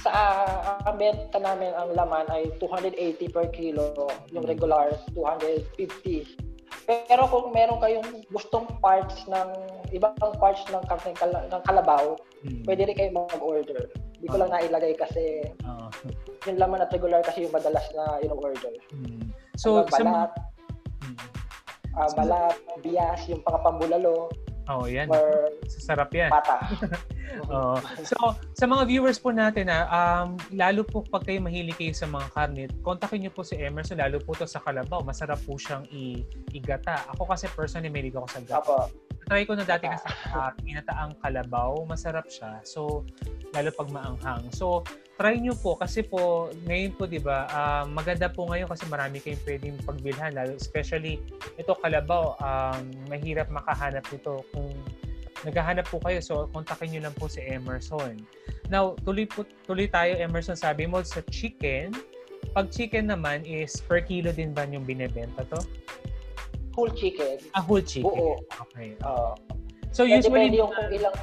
[0.04, 3.96] Sa uh, ang benta namin ang laman ay 280 per kilo,
[4.36, 6.36] yung regular 250.
[6.86, 9.50] Pero kung meron kayong gustong parts ng
[9.90, 11.12] ibang parts ng karne
[11.50, 12.14] ng kalabaw,
[12.46, 12.62] hmm.
[12.70, 13.90] pwede rin kayo mag-order.
[14.18, 14.62] Hindi ko lang ah.
[14.62, 15.90] nailagay kasi uh,
[16.46, 18.74] yung laman at regular kasi yung madalas na in-order.
[18.94, 19.34] Hmm.
[19.58, 20.42] So, ano, balat, sa...
[21.02, 21.18] hmm.
[21.98, 24.30] uh, balat, bias, yung pangapambulalo,
[24.66, 25.08] Oh, yan.
[25.14, 26.34] Or Sarap yan.
[26.34, 26.58] Pata.
[27.54, 27.78] oh.
[28.02, 29.86] So, sa mga viewers po natin, ah,
[30.26, 34.02] um, lalo po pag kayo mahilig kayo sa mga karne, kontakin niyo po si Emerson,
[34.02, 35.06] lalo po to sa Kalabaw.
[35.06, 37.06] Masarap po siyang i- igata.
[37.14, 38.58] Ako kasi personally, mahilig ako sa gata.
[38.62, 38.78] Apo.
[39.26, 40.06] Try ko na dati kasi
[40.38, 42.62] uh, ginataang kalabaw, masarap siya.
[42.62, 43.02] So,
[43.58, 44.54] lalo pag maanghang.
[44.54, 48.84] So, try nyo po kasi po, ngayon po, di ba, uh, maganda po ngayon kasi
[48.92, 50.32] marami kayong pwedeng pagbilhan.
[50.36, 51.24] Lalo, especially,
[51.56, 54.70] ito kalabaw, um, mahirap makahanap nito kung
[55.48, 56.20] naghahanap po kayo.
[56.20, 58.20] So, kontakin nyo lang po si Emerson.
[58.68, 61.96] Now, tuloy, po, tuloy tayo, Emerson, sabi mo sa chicken,
[62.52, 65.60] pag chicken naman is per kilo din ba yung binebenta to?
[66.76, 67.40] whole chicken.
[67.56, 68.12] Ah, whole chicken.
[68.12, 68.44] Buo.
[68.68, 69.00] Okay.
[69.00, 69.34] Uh,
[69.96, 71.16] so usually depende yung kung ilang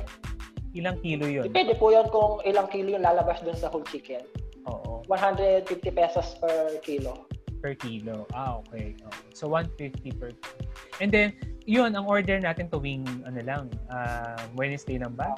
[0.73, 1.47] ilang kilo 'yun.
[1.49, 4.25] Depende po 'yon kung ilang kilo yung lalabas doon sa whole chicken.
[4.69, 5.03] Oo.
[5.11, 7.27] 150 pesos per kilo.
[7.63, 8.27] Per kilo.
[8.35, 8.95] Ah, okay.
[8.99, 9.29] okay.
[9.35, 10.31] So 150 per
[10.99, 15.31] And then yun ang order natin tuwing ano lang uh, Wednesday lang ba?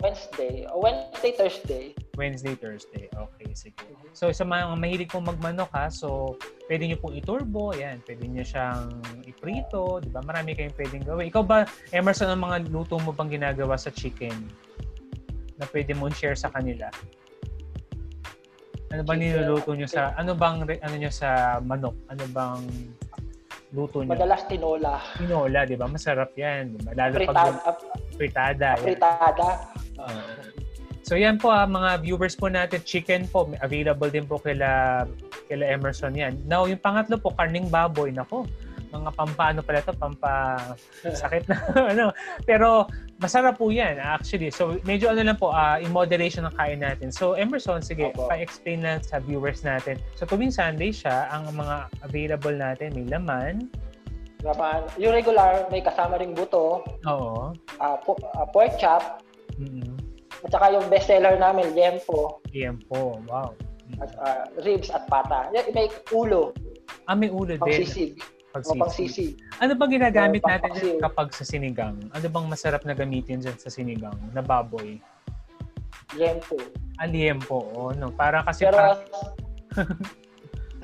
[0.00, 0.68] Wednesday.
[0.68, 1.84] O Wednesday, Thursday.
[2.16, 3.08] Wednesday, Thursday.
[3.12, 3.84] Okay, sige.
[4.12, 6.36] So sa mga mahilig pong magmanok ha, so
[6.68, 8.00] pwede niyo pong iturbo, yan.
[8.04, 8.92] Pwede niyo siyang
[9.24, 10.20] iprito, di ba?
[10.24, 11.28] Marami kayong pwedeng gawin.
[11.28, 14.36] Ikaw ba, Emerson, ang mga luto mo bang ginagawa sa chicken
[15.56, 16.92] na pwede mo share sa kanila?
[18.92, 21.96] Ano ba niluluto niyo sa ano bang ano niyo sa manok?
[22.06, 22.62] Ano bang
[23.74, 24.14] luto niyo?
[24.14, 25.02] Madalas tinola.
[25.18, 25.86] Tinola, 'di ba?
[25.90, 26.90] Masarap 'yan, 'di ba?
[26.94, 27.78] Lalo fritada, pag
[28.14, 28.70] fritada.
[28.78, 29.48] Fritada.
[29.96, 30.38] Uh,
[31.02, 35.02] so yan po ah, mga viewers po natin, chicken po, available din po kila
[35.46, 36.38] kila Emerson yan.
[36.44, 38.10] Now, yung pangatlo po, karning baboy.
[38.10, 38.50] Nako,
[38.92, 40.58] mga pampaano pala to pampa
[41.02, 41.56] sakit na
[41.92, 42.06] ano.
[42.44, 42.86] Pero
[43.18, 44.52] masarap po yan actually.
[44.52, 47.10] So medyo ano lang po, uh, in moderation ang kain natin.
[47.10, 48.28] So Emerson, sige, Opo.
[48.30, 49.98] pa-explain lang sa viewers natin.
[50.14, 53.70] So tuwing Sunday siya, ang mga available natin, may laman,
[54.46, 54.86] laman.
[55.00, 56.86] Yung regular, may kasama ring buto.
[57.08, 57.52] Oo.
[57.82, 59.24] Uh, po, uh, pork chop.
[59.58, 59.96] Mm-hmm.
[60.46, 62.38] At saka yung bestseller namin, liempo.
[62.54, 63.50] Liempo, wow.
[63.98, 65.50] At, uh, ribs at pata.
[65.74, 66.52] May ulo.
[67.06, 67.86] Ah, may ulo pang din.
[67.86, 68.18] Sisig.
[68.62, 69.36] Sisig.
[69.60, 71.96] Ano bang ginagamit natin dyan kapag sa sinigang?
[72.14, 75.02] Ano bang masarap na gamitin dyan sa sinigang na baboy?
[76.14, 76.56] Liempo.
[76.96, 77.66] Ah, liempo.
[77.74, 78.14] Oh, no.
[78.14, 78.64] Para kasi...
[78.64, 78.94] Pero, para...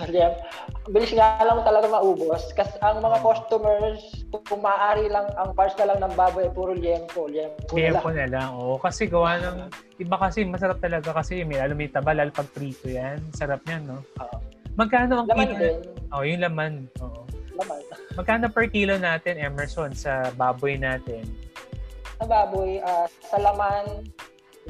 [0.09, 0.33] Liam,
[0.93, 2.51] bilis nga lang talaga maubos.
[2.53, 4.03] Kasi ang mga customers,
[4.49, 7.31] kung maaari lang, ang parts na lang ng baboy, puro liempo.
[7.31, 8.49] Liempo, liempo na lang.
[8.59, 9.71] Oo, kasi gawa ng,
[10.03, 13.23] iba kasi masarap talaga kasi may alam may taba, lalo pag prito yan.
[13.33, 14.01] Sarap niyan, no?
[14.21, 14.37] Oo.
[14.73, 15.61] Magkano ang laman kilo?
[15.61, 15.77] Din.
[16.13, 16.73] Oh, yung laman.
[17.05, 17.23] Oo.
[17.57, 17.83] Laman.
[18.17, 21.25] Magkano per kilo natin, Emerson, sa baboy natin?
[22.21, 24.09] Sa baboy, uh, sa laman,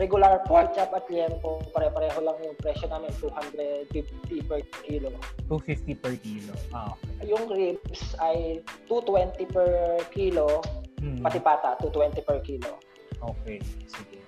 [0.00, 5.12] regular pork chop at liempo, pare-pareho lang yung presyo namin, 250 per kilo.
[5.52, 6.52] 250 per kilo.
[6.72, 7.28] Ah, okay.
[7.28, 9.70] Yung ribs ay 220 per
[10.10, 10.64] kilo,
[11.00, 11.20] hmm.
[11.20, 12.80] pati pata, 220 per kilo.
[13.22, 14.18] Okay, sige.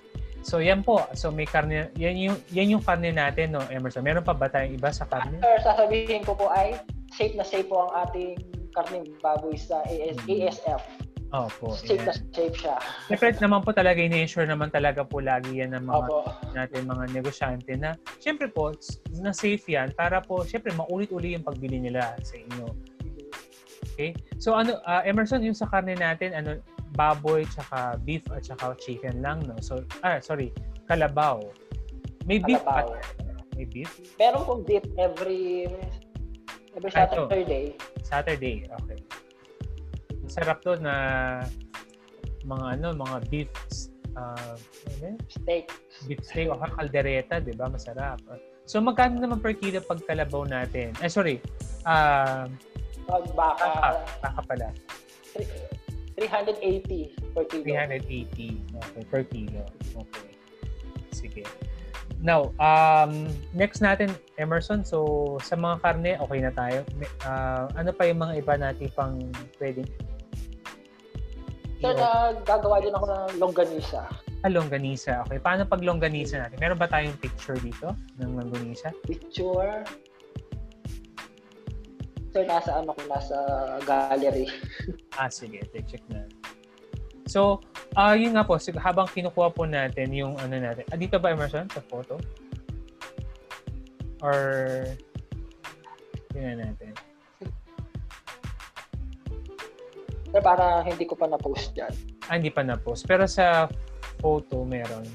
[0.44, 1.00] So yan po.
[1.16, 4.04] So may karne, yan yung yan yung karne natin no, Emerson.
[4.04, 5.40] Meron pa ba tayong iba sa karne?
[5.40, 6.76] Sir, sasabihin ko po ay
[7.14, 8.34] safe na safe po ang ating
[8.74, 10.50] karne baboy sa AS, hmm.
[10.50, 10.82] ASF.
[11.34, 11.74] Opo.
[11.74, 12.06] Safe yeah.
[12.06, 12.76] na safe siya.
[13.10, 16.18] Siyempre naman po talaga, in-ensure naman talaga po lagi yan ng mga Opo.
[16.54, 18.70] natin mga negosyante na siyempre po,
[19.18, 22.70] na safe yan para po, siyempre maulit-uli yung pagbili nila sa inyo.
[23.94, 24.14] Okay?
[24.38, 26.62] So ano, uh, Emerson, yung sa karne natin, ano,
[26.94, 29.58] baboy, tsaka beef, at tsaka chicken lang, no?
[29.58, 30.54] So, ah, sorry,
[30.86, 31.42] kalabaw.
[32.30, 32.94] May beef kalabaw.
[33.58, 33.90] May beef?
[34.18, 35.66] Meron pong beef every
[36.76, 37.64] every Saturday.
[38.02, 39.00] Saturday, okay.
[40.26, 40.94] Sarap to na
[42.44, 43.50] mga ano, mga beef
[44.18, 44.54] uh,
[45.00, 45.16] ano?
[45.30, 45.70] steak.
[46.06, 47.70] Beef steak o kaldereta, 'di ba?
[47.70, 48.20] Masarap.
[48.64, 50.96] So magkano naman per kilo pag kalabaw natin?
[51.04, 51.38] Eh sorry.
[51.84, 52.48] Uh,
[53.04, 53.88] pag baka, baka,
[54.24, 54.68] baka pala.
[56.16, 57.64] 380 per kilo.
[57.66, 59.62] 380 okay, per kilo.
[59.98, 60.30] Okay.
[61.10, 61.42] Sige.
[62.22, 66.86] Now, um, next natin, Emerson, so sa mga karne, okay na tayo.
[67.26, 69.16] Uh, ano pa yung mga iba natin pang
[69.60, 69.88] pwedeng
[71.84, 74.08] Sir, na gagawa din ako ng longganisa.
[74.40, 75.20] Ah, longganisa.
[75.28, 75.36] Okay.
[75.36, 76.56] Paano pag longganisa natin?
[76.56, 78.88] Meron ba tayong picture dito ng longganisa?
[79.04, 79.84] Picture?
[82.32, 83.36] Sir, nasa ano ko, nasa
[83.84, 84.48] gallery.
[85.20, 85.60] ah, sige.
[85.84, 86.24] Check na.
[87.24, 87.64] So,
[87.96, 90.84] uh, yun nga po, habang kinukuha po natin yung ano natin.
[90.92, 92.20] Ah, dito ba, Emerson, sa photo?
[94.20, 94.36] Or,
[96.32, 96.92] tingnan natin.
[100.34, 101.94] Sir, para hindi ko pa na-post yan.
[102.26, 103.06] Ah, hindi pa na-post.
[103.06, 103.70] Pero sa
[104.18, 105.06] photo, meron.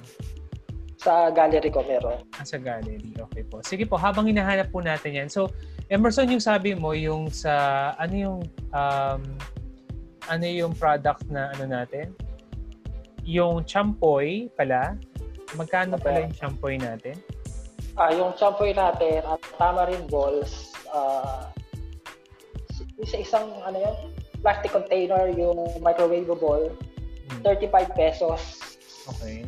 [0.96, 2.24] Sa gallery ko, meron.
[2.40, 3.12] Ah, sa gallery.
[3.12, 3.60] Okay po.
[3.60, 5.30] Sige po, habang hinahanap po natin yan.
[5.30, 5.52] So,
[5.92, 8.40] Emerson, yung sabi mo, yung sa, ano yung,
[8.72, 9.22] um,
[10.30, 12.14] ano yung product na ano natin?
[13.26, 14.96] Yung champoy pala.
[15.58, 16.06] Magkano okay.
[16.06, 17.18] pala yung champoy natin?
[17.98, 21.50] Ah, yung champoy natin at tamarind balls, uh,
[23.02, 23.96] isa isang ano yan,
[24.40, 26.72] plastic container, yung microwavable,
[27.44, 28.42] 35 pesos.
[29.18, 29.44] Okay.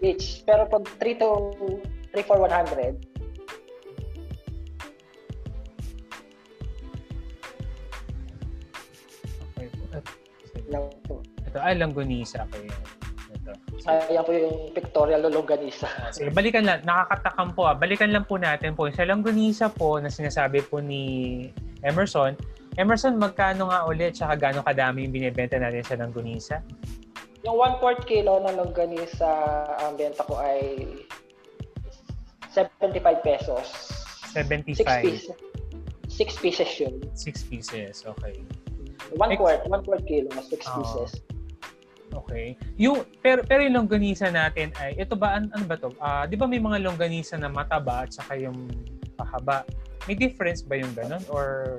[0.00, 0.40] Each.
[0.46, 1.28] Pero pag 3 to
[2.14, 3.09] 3 for 100,
[10.70, 10.84] lang.
[11.46, 12.70] Ito, ay, langgonisa kayo.
[13.30, 13.50] Ito.
[13.82, 15.86] Sayang po yung pictorial longganisa.
[16.14, 16.82] Sige, balikan lang.
[16.86, 17.74] Nakakatakam po ah.
[17.74, 18.90] Balikan lang po natin po.
[18.90, 21.46] Sa langgonisa po na sinasabi po ni
[21.82, 22.34] Emerson,
[22.78, 26.62] Emerson, magkano nga ulit tsaka gaano kadami yung binibenta natin sa langgonisa?
[27.42, 29.30] Yung 1 quart kilo ng longganisa,
[29.80, 30.86] ang benta ko ay
[32.52, 33.66] 75 pesos.
[34.34, 34.76] 75.
[34.86, 35.24] 6 pieces.
[36.10, 36.94] 6 pieces yun.
[37.16, 37.94] 6 pieces.
[38.06, 38.38] Okay.
[39.14, 40.74] 1 Ex- quart, 1 quart kilo, 6 Oo.
[40.78, 41.10] pieces.
[42.10, 42.58] Okay.
[42.74, 45.94] Yung pero pero yung longganisa natin ay ito ba an, ano ba to?
[46.02, 48.66] Ah, 'di ba may mga longganisa na mataba at saka yung
[49.14, 49.62] pahaba?
[50.10, 51.78] May difference ba yung ganun or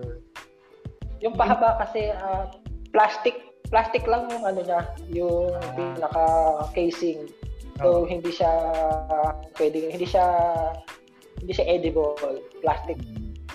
[1.19, 2.47] Yung pahaba kasi ah,
[2.95, 3.35] plastic
[3.67, 5.75] plastic lang yung ano niya, yung Ah.
[5.75, 6.23] pinaka
[6.71, 7.27] casing.
[7.83, 8.07] Oh.
[8.07, 8.51] So hindi siya
[9.59, 10.25] pwedeng hindi siya
[11.43, 12.15] hindi siya edible,
[12.63, 12.95] plastic.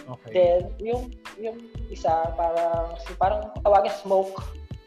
[0.06, 0.30] Okay.
[0.32, 1.02] Then yung
[1.36, 1.58] yung
[1.90, 4.38] isa parang parang tawagin smoke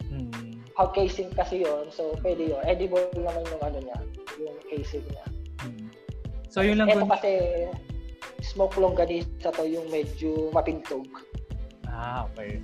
[0.10, 0.58] Hmm.
[0.74, 4.00] hog casing kasi yon so pwede yun edible naman yung ano niya
[4.42, 5.26] yung casing niya
[5.62, 5.86] Hmm.
[6.50, 7.32] So yung ito langgon kasi
[8.42, 11.06] smoke longganisa to yung medyo mapintog
[11.86, 12.64] Ah, okay.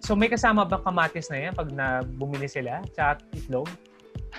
[0.00, 2.80] So may kasama bang kamatis na yan pag na bumili sila?
[2.94, 3.66] Tsaka itlog?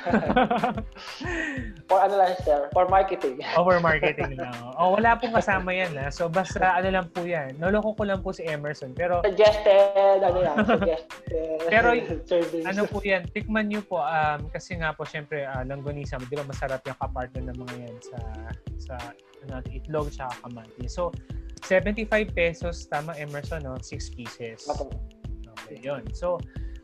[1.88, 4.52] for ano lang sir for marketing Over marketing lang.
[4.76, 6.12] Oh, wala pong kasama yan ha.
[6.12, 7.56] So basta ano lang po yan.
[7.62, 8.92] Noloko ko lang po si Emerson.
[8.92, 11.88] Pero suggested ano yan suggested Pero,
[12.30, 16.36] service ano po yan, tikman nyo po um, kasi nga po syempre uh, langgonisa, di
[16.36, 18.20] ba masarap yung kapartner ng mga yan sa
[18.82, 18.96] sa
[19.48, 20.92] ano, itlog tsaka kamatis.
[20.98, 21.14] So
[21.64, 24.68] 75 pesos tama Emerson no, 6 pieces.
[24.68, 24.92] Ako.
[25.64, 26.04] Okay, yun.
[26.12, 26.42] So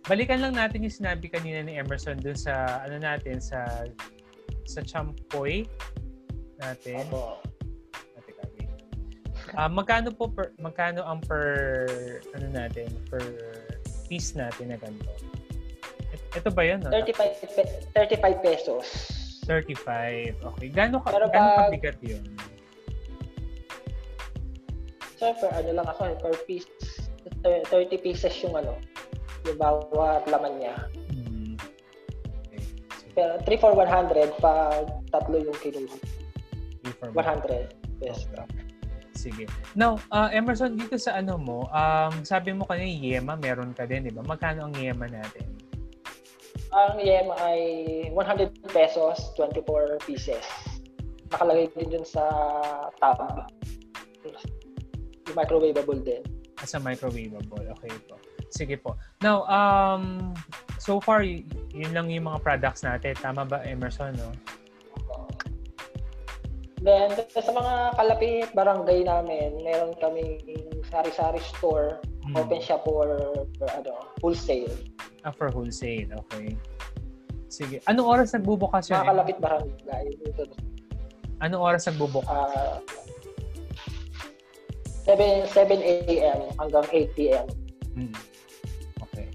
[0.10, 3.86] balikan lang natin yung sinabi kanina ni Emerson dun sa ano natin sa
[4.66, 5.70] sa champoy
[6.58, 7.06] natin.
[8.18, 8.62] Ate Kami.
[9.54, 11.46] Ah, magkano po per, magkano ang per
[12.34, 13.22] ano natin per
[14.10, 15.14] piece natin na ganito?
[16.34, 16.82] Ito ba 'yan?
[16.82, 16.90] No?
[16.90, 18.86] 35 pe- 35 pesos
[19.46, 20.38] 35.
[20.54, 20.70] Okay.
[20.70, 22.26] Gaano ka Pero gaano pag- kabigat 'yun?
[25.20, 26.66] so per ano lang ako per piece
[27.44, 28.74] thir- 30 pieces yung ano
[29.48, 30.76] yung bawat laman niya
[31.10, 31.56] Hmm.
[32.48, 32.62] Okay.
[33.14, 35.98] Pero 3 for 100 pag tatlo yung kinuha
[36.84, 38.28] Three for 100 pesos
[39.20, 39.52] Sige.
[39.76, 44.08] Now, ah, Emerson, dito sa ano mo, um, sabi mo kanina yema, meron ka din,
[44.08, 44.24] di ba?
[44.24, 45.44] Magkano ang yema natin?
[46.72, 47.62] Ang yema ay
[48.16, 50.48] 100 pesos, 24 pieces.
[51.36, 52.24] Nakalagay din dun sa
[53.04, 53.20] tab.
[54.24, 56.24] Yung microwavable din.
[56.60, 57.64] As a microwavable.
[57.80, 58.16] Okay po.
[58.52, 59.00] Sige po.
[59.24, 60.36] Now, um,
[60.82, 63.16] so far, yun lang yung mga products natin.
[63.16, 64.34] Tama ba, Emerson, no?
[66.80, 70.40] Then, sa mga kalapit barangay namin, meron kaming
[70.88, 72.00] sari-sari store.
[72.24, 72.36] Hmm.
[72.40, 73.20] Open siya for,
[73.60, 74.72] for ano, wholesale.
[75.28, 76.08] Ah, for wholesale.
[76.28, 76.56] Okay.
[77.52, 77.84] Sige.
[77.90, 79.00] Anong oras nagbubukas yun?
[79.02, 80.06] Mga kalapit barangay.
[81.44, 82.32] Anong oras nagbubukas?
[82.32, 82.80] ah
[85.06, 86.40] 7, 7 a.m.
[86.60, 87.46] hanggang 8 p.m.
[87.96, 88.14] Hmm.
[89.10, 89.28] Okay.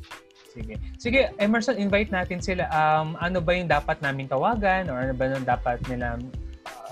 [0.50, 0.74] Sige.
[1.00, 2.68] Sige, Emerson, invite natin sila.
[2.70, 4.88] Um, ano ba yung dapat naming tawagan?
[4.88, 6.31] Or ano ba yung dapat nilang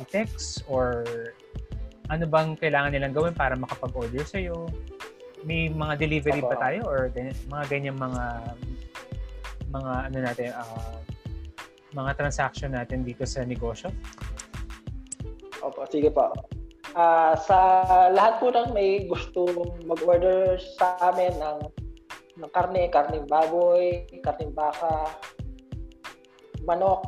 [0.03, 0.67] i-text?
[0.67, 1.05] Or
[2.11, 4.69] ano bang kailangan nilang gawin para makapag-order sa'yo?
[5.43, 6.63] May mga delivery ba Opo.
[6.63, 6.81] tayo?
[6.87, 7.01] Or
[7.49, 8.25] mga ganyan mga
[9.73, 11.01] mga ano natin, ah,
[11.97, 13.89] mga transaction natin dito sa negosyo?
[15.63, 16.29] Opo, sige po.
[16.93, 17.59] Ah, sa
[18.13, 19.49] lahat po ng may gusto
[19.89, 21.59] mag-order sa amin ng,
[22.37, 25.09] ng karne, karning baboy, karning baka,
[26.69, 27.01] manok,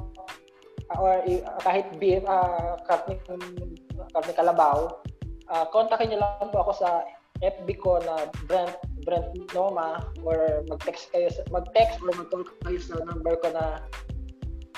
[0.96, 3.20] or i- kahit beef, ah, karning,
[4.16, 4.88] karning kalabaw,
[5.52, 7.04] ah, kontakin niyo lang po ako sa
[7.44, 13.04] FB ko na Brent Brent Noma or mag-text kayo sa, mag-text or mag-call kayo sa
[13.04, 13.84] number ko na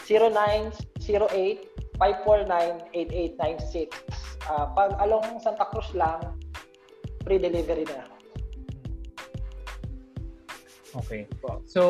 [0.02, 3.88] 0908 549-8896.
[4.46, 6.20] Ah, pag along Santa Cruz lang,
[7.24, 8.04] free delivery na.
[10.96, 11.28] Okay.
[11.68, 11.82] So,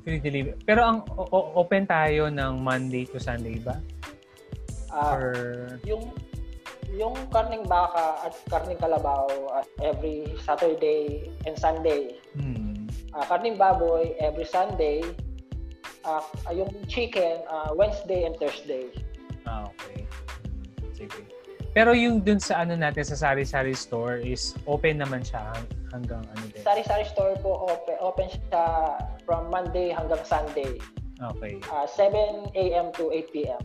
[0.00, 0.56] free delivery.
[0.64, 3.76] Pero ang o- open tayo ng Monday to Sunday ba?
[4.88, 5.24] Ah, Or
[5.84, 6.12] yung
[6.92, 9.24] yung karning baka at karning kalabaw
[9.56, 12.20] at every Saturday and Sunday.
[12.36, 15.00] hmm, Ah, karning baboy every Sunday.
[16.02, 18.90] Ah, yung chicken ah, Wednesday and Thursday.
[19.46, 20.02] Ah, okay.
[20.94, 21.26] Sige.
[21.72, 26.20] Pero yung dun sa ano natin sa sari-sari store is open naman siya hang- hanggang
[26.36, 26.60] ano din.
[26.60, 28.62] Sari-sari store po open, open siya
[29.24, 30.76] from Monday hanggang Sunday.
[31.22, 31.62] Okay.
[31.72, 32.92] Uh, 7 a.m.
[32.92, 33.62] to 8 p.m.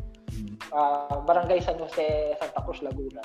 [0.71, 3.19] Uh, Barangay San Jose, Santa Cruz, Laguna.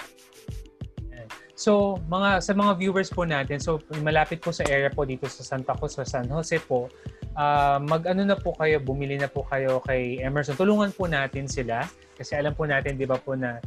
[1.62, 5.46] So, mga sa mga viewers po natin, so malapit po sa area po dito sa
[5.46, 6.90] Santa Cruz, sa San Jose po,
[7.38, 10.58] uh, mag-ano na po kayo, bumili na po kayo kay Emerson.
[10.58, 11.86] Tulungan po natin sila
[12.18, 13.62] kasi alam po natin, di ba po na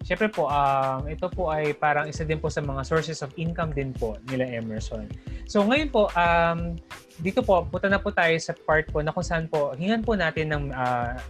[0.00, 3.68] Siyempre po, um, ito po ay parang isa din po sa mga sources of income
[3.76, 5.04] din po nila Emerson.
[5.44, 6.80] So ngayon po, um,
[7.20, 10.16] dito po, punta na po tayo sa part po na kung saan po, hingan po
[10.16, 11.20] natin ng uh,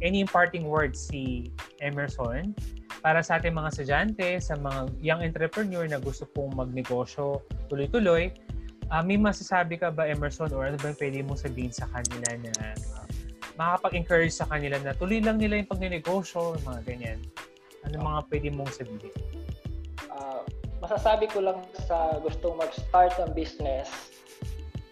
[0.00, 2.56] any imparting words si Emerson
[3.00, 7.40] para sa ating mga estudyante, sa mga young entrepreneur na gusto pong magnegosyo
[7.72, 8.32] tuloy-tuloy.
[8.90, 12.52] Uh, may masasabi ka ba, Emerson, or ano ba pwede mong sabihin sa kanila na
[12.74, 13.06] uh,
[13.54, 17.20] makakapag-encourage sa kanila na tuloy lang nila yung pagnenegosyo, mga ganyan?
[17.86, 19.14] Ano mga pwede mong sabihin?
[20.10, 20.42] Uh,
[20.82, 23.88] masasabi ko lang sa gustong mag-start ng business,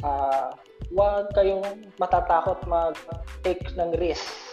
[0.07, 0.55] uh,
[0.95, 1.67] huwag kayong
[2.01, 4.48] matatakot mag-take ng risk.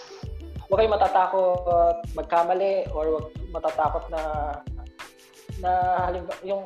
[0.66, 4.22] Huwag kayong matatakot magkamali or huwag matatakot na
[5.62, 5.72] na
[6.10, 6.64] halimbawa yung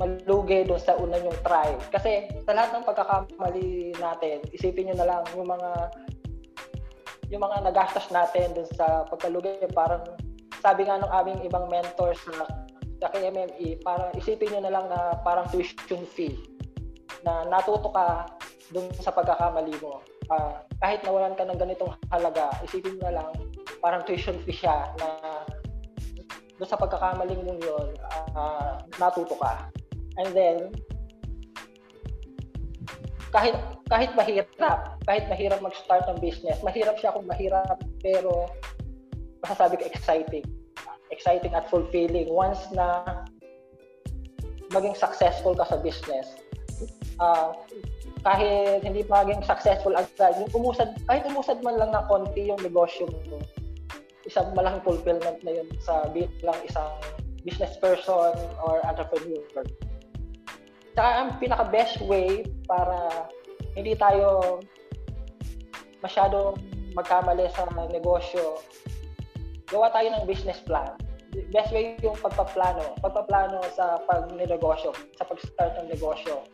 [0.00, 1.74] malugi doon sa una yung try.
[1.92, 5.70] Kasi sa lahat ng pagkakamali natin, isipin nyo na lang yung mga
[7.32, 10.04] yung mga nagastos natin doon sa pagkalugi, parang
[10.60, 12.44] sabi nga ng aming ibang mentors sa,
[13.00, 16.36] sa KMME, parang isipin nyo na lang na parang tuition fee
[17.24, 18.28] na natuto ka
[18.70, 20.04] dun sa pagkakamali mo.
[20.30, 23.30] Uh, kahit nawalan ka ng ganitong halaga, isipin mo na lang
[23.82, 25.08] parang tuition fee siya na
[26.62, 27.88] dun sa pagkakamaling mo yun,
[28.38, 29.66] uh, natuto ka.
[30.22, 30.58] And then,
[33.34, 33.56] kahit
[33.90, 38.46] kahit mahirap, kahit mahirap mag-start ng business, mahirap siya kung mahirap, pero
[39.42, 40.46] masasabi ko exciting.
[41.10, 43.02] Exciting at fulfilling once na
[44.70, 46.38] maging successful ka sa business.
[47.18, 47.52] Uh,
[48.22, 53.10] kahit hindi maging successful agad, yung umusad, kahit umusad man lang ng konti yung negosyo
[53.10, 53.42] mo,
[54.22, 56.90] isang malaking fulfillment na yun sa bilang isang
[57.42, 59.42] business person or entrepreneur.
[60.94, 63.26] Saka ang pinaka-best way para
[63.74, 64.60] hindi tayo
[66.04, 66.54] masyadong
[66.94, 68.60] magkamali sa negosyo
[69.72, 70.92] gawa tayo ng business plan.
[71.48, 72.92] Best way yung pagpaplano.
[73.00, 76.44] Pagpaplano sa pag-negosyo, sa pag-start ng negosyo.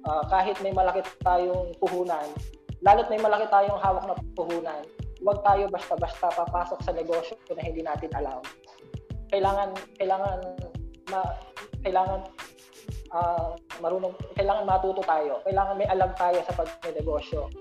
[0.00, 2.28] Uh, kahit may malaki tayong puhunan,
[2.80, 4.82] lalo't may malaki tayong hawak na puhunan,
[5.20, 8.40] huwag tayo basta-basta papasok sa negosyo na hindi natin alam.
[9.28, 10.38] Kailangan, kailangan,
[11.12, 11.20] ma,
[11.84, 12.20] kailangan
[13.12, 13.52] uh,
[13.84, 15.44] marunong, kailangan matuto tayo.
[15.44, 17.52] Kailangan may alam tayo sa pag-negosyo.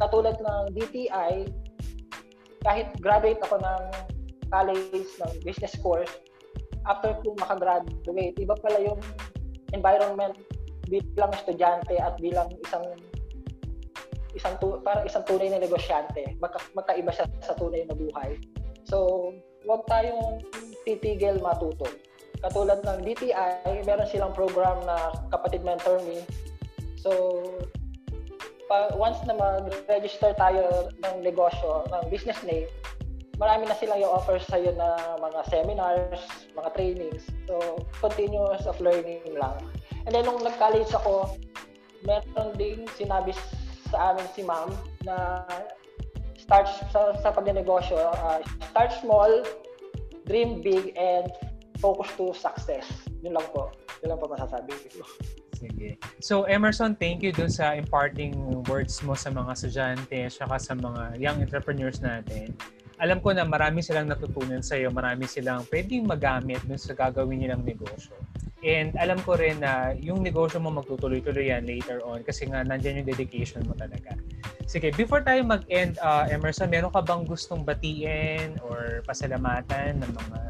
[0.00, 1.46] Katulad ng DTI,
[2.64, 3.82] kahit graduate ako ng
[4.48, 6.10] college ng business course,
[6.88, 9.00] after ko makagraduate, iba pala yung
[9.76, 10.34] environment
[10.88, 12.84] bilang estudyante at bilang isang
[14.34, 16.34] isang tu, parang isang tunay na negosyante.
[16.42, 18.36] Magka, magkaiba siya sa tunay na buhay.
[18.84, 19.30] So,
[19.64, 20.42] huwag tayong
[20.84, 21.86] titigil matuto.
[22.42, 26.20] Katulad ng DTI, meron silang program na Kapatid Mentor Me.
[27.00, 27.40] So,
[28.68, 32.68] pa, once na mag-register tayo ng negosyo, ng business name,
[33.40, 36.22] marami na silang yung offer sa iyo na mga seminars,
[36.52, 37.24] mga trainings.
[37.48, 39.56] So, continuous of learning lang.
[40.04, 41.40] And then, nung nag-college ako,
[42.04, 43.32] meron ding sinabi
[43.88, 44.68] sa amin si ma'am
[45.08, 45.44] na
[46.36, 49.32] start sa, sa pagnegosyo, uh, start small,
[50.28, 51.32] dream big, and
[51.80, 52.84] focus to success.
[53.24, 53.72] Yun lang po.
[54.04, 55.08] Yun lang po masasabi ko.
[55.56, 55.96] Sige.
[56.20, 58.36] So Emerson, thank you dun sa imparting
[58.68, 62.52] words mo sa mga estudyante at sa mga young entrepreneurs natin
[63.02, 67.42] alam ko na marami silang natutunan sa iyo, marami silang pwedeng magamit dun sa gagawin
[67.42, 68.14] nilang negosyo.
[68.64, 73.04] And alam ko rin na yung negosyo mo magtutuloy-tuloy yan later on kasi nga nandiyan
[73.04, 74.16] yung dedication mo talaga.
[74.64, 80.40] Sige, before tayo mag-end, uh, Emerson, meron ka bang gustong batiin or pasalamatan ng mga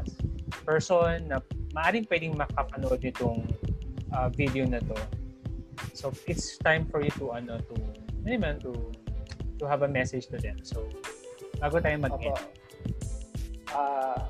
[0.63, 1.43] person na
[1.75, 3.43] maaaring pwedeng makapanood nitong
[4.15, 4.95] uh, video na to?
[5.91, 7.75] So, it's time for you to, ano, to,
[8.23, 8.71] ano man, to,
[9.59, 10.63] to have a message to them.
[10.63, 10.87] So,
[11.59, 12.39] Bago tayo mag-end.
[13.71, 14.27] Ah,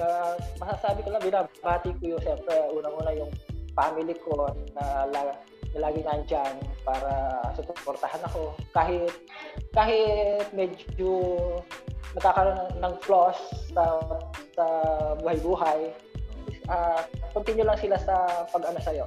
[0.00, 3.32] uh, masasabi ko lang, binabati ko yung siyempre, unang-una yung
[3.74, 5.20] family ko na, na
[5.74, 6.54] lagi nandyan
[6.86, 8.54] para suportahan ako.
[8.70, 9.10] Kahit
[9.74, 11.10] kahit medyo
[12.14, 13.38] nagkakaroon ng, flaws
[13.74, 13.98] sa,
[14.54, 14.66] sa
[15.18, 15.90] buhay-buhay,
[16.70, 17.02] uh,
[17.34, 19.06] continue lang sila sa pag-ano sa'yo,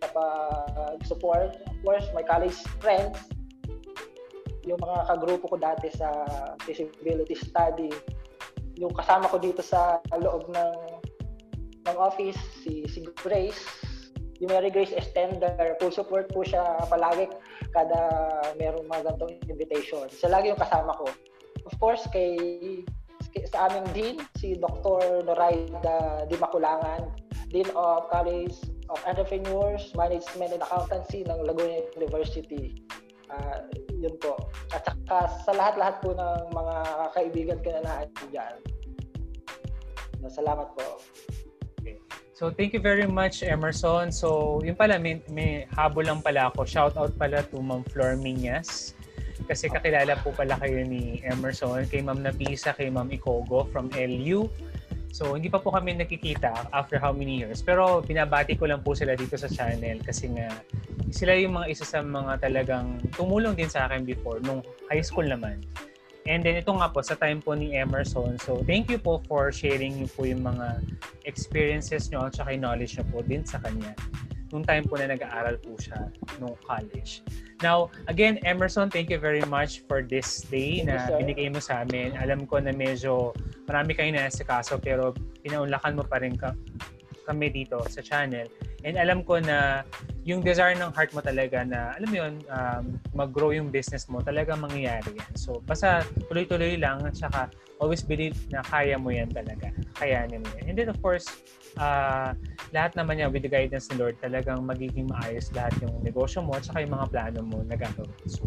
[0.00, 1.52] sa pag-support.
[1.68, 3.20] Of course, my college friends,
[4.64, 6.24] yung mga kagrupo ko dati sa
[6.64, 7.92] feasibility study,
[8.76, 10.72] yung kasama ko dito sa loob ng
[11.86, 13.62] ng office, si, si Grace,
[14.42, 17.30] yung Mary Grace Extender, full support po siya palagi
[17.72, 18.10] kada
[18.58, 20.04] merong mga ganitong invitation.
[20.10, 21.06] Siya lagi yung kasama ko.
[21.64, 22.82] Of course, kay,
[23.48, 25.24] sa aming dean, si Dr.
[25.24, 27.06] Noraida Dimakulangan,
[27.54, 28.54] Dean of College
[28.90, 32.82] of Entrepreneurs, Management and Accountancy ng Laguna University.
[33.36, 33.60] Uh,
[34.00, 34.36] yun po.
[34.72, 36.76] At saka sa lahat-lahat po ng mga
[37.12, 38.54] kaibigan ko na nandiyan.
[40.26, 40.98] Salamat po.
[42.36, 44.12] So, thank you very much, Emerson.
[44.12, 46.68] So, yun pala, may, may habol lang pala ako.
[46.68, 48.92] Shout out pala to Ma'am Flor Minyas.
[49.48, 54.52] Kasi kakilala po pala kayo ni Emerson, kay Ma'am Napisa, kay Ma'am Ikogo from LU.
[55.16, 57.64] So, hindi pa po kami nakikita after how many years.
[57.64, 60.52] Pero, binabati ko lang po sila dito sa channel kasi nga,
[61.08, 64.60] sila yung mga isa sa mga talagang tumulong din sa akin before, nung
[64.92, 65.64] high school naman.
[66.26, 68.34] And then ito nga po sa time po ni Emerson.
[68.42, 70.82] So thank you po for sharing niyo po yung mga
[71.22, 73.94] experiences niyo at saka yung knowledge niyo po din sa kanya
[74.54, 77.22] nung time po na nag-aaral po siya nung college.
[77.64, 82.12] Now, again, Emerson, thank you very much for this day na binigay mo sa amin.
[82.20, 83.32] Alam ko na medyo
[83.64, 86.52] marami kayong kaso pero pinaunlakan mo pa rin ka,
[87.26, 88.46] kami dito sa channel.
[88.86, 89.82] And alam ko na
[90.22, 92.84] yung desire ng heart mo talaga na, alam mo yun, um,
[93.18, 95.32] mag-grow yung business mo, talaga mangyayari yan.
[95.34, 97.50] So, basta tuloy-tuloy lang at saka
[97.82, 99.74] always believe na kaya mo yan talaga.
[99.98, 100.64] Kayanin mo yan.
[100.70, 101.26] And then, of course,
[101.82, 102.38] uh,
[102.76, 106.52] lahat naman yan with the guidance ni Lord, talagang magiging maayos lahat yung negosyo mo
[106.52, 108.12] at saka yung mga plano mo na gagawin.
[108.28, 108.44] So,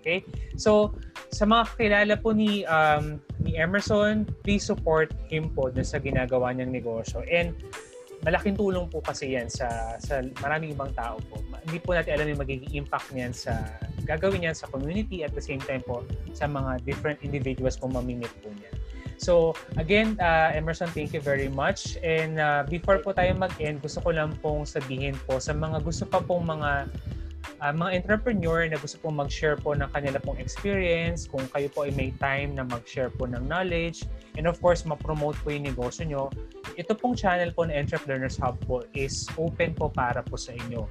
[0.00, 0.24] okay?
[0.56, 0.96] So,
[1.28, 6.72] sa mga kakilala po ni um, ni Emerson, please support him po sa ginagawa niyang
[6.72, 7.20] negosyo.
[7.28, 7.52] And
[8.24, 11.36] malaking tulong po kasi yan sa, sa maraming ibang tao po.
[11.68, 13.60] Hindi po natin alam yung magiging impact niyan sa
[14.08, 16.00] gagawin niyan sa community at the same time po
[16.32, 18.72] sa mga different individuals po mamimit po niya.
[19.18, 21.96] So, again, uh, Emerson, thank you very much.
[22.02, 26.04] And uh, before po tayo mag-end, gusto ko lang pong sabihin po sa mga gusto
[26.06, 26.90] pa pong mga
[27.62, 31.88] uh, mga entrepreneur na gusto pong mag-share po ng kanila pong experience, kung kayo po
[31.88, 34.06] ay may time na mag-share po ng knowledge,
[34.38, 36.22] and of course, ma-promote po yung negosyo nyo,
[36.74, 40.88] ito pong channel po na Entrepreneurs Hub po is open po para po sa inyo.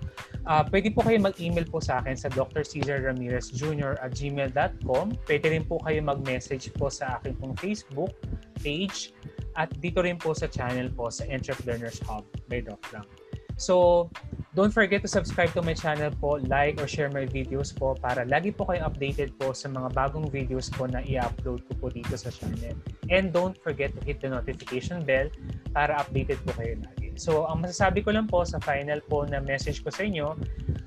[0.48, 2.64] Uh, pwede po kayo mag-email po sa akin sa Dr.
[2.64, 4.00] Cesar Ramirez Jr.
[4.00, 5.16] at gmail.com.
[5.28, 8.16] Pwede rin po kayo mag-message po sa akin pong Facebook
[8.64, 9.12] page
[9.60, 13.06] at dito rin po sa channel po sa Entrepreneurs Hub by Doc Lang.
[13.58, 14.10] So,
[14.54, 18.26] don't forget to subscribe to my channel po, like or share my videos po para
[18.26, 22.14] lagi po kayong updated po sa mga bagong videos po na i-upload ko po dito
[22.18, 22.74] sa channel.
[23.14, 25.30] And don't forget to hit the notification bell
[25.74, 27.14] para updated po kayo lagi.
[27.18, 30.34] So, ang masasabi ko lang po sa final po na message ko sa inyo,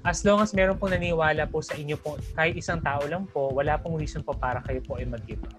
[0.03, 3.51] as long as meron pong naniwala po sa inyo po, kahit isang tao lang po,
[3.51, 5.59] wala pong reason po para kayo po ay mag-give up.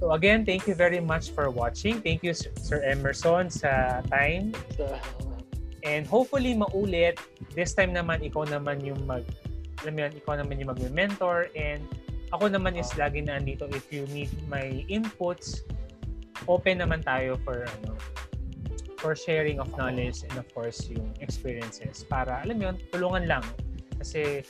[0.00, 2.00] So again, thank you very much for watching.
[2.00, 4.56] Thank you, Sir Emerson, sa time.
[5.80, 7.16] And hopefully maulit,
[7.56, 9.24] this time naman ikaw naman yung mag
[9.80, 11.80] alam mo yun, ikaw naman yung magme-mentor and
[12.36, 15.64] ako naman is lagi na andito if you need my inputs
[16.46, 17.96] open naman tayo for ano
[19.00, 22.04] for sharing of knowledge and of course yung experiences.
[22.04, 23.44] Para alam mo yun tulungan lang.
[23.96, 24.44] Kasi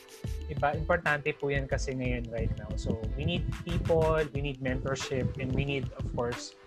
[0.50, 2.70] iba importante po yan kasi ngayon right now.
[2.74, 6.58] So we need people we need mentorship and we need of course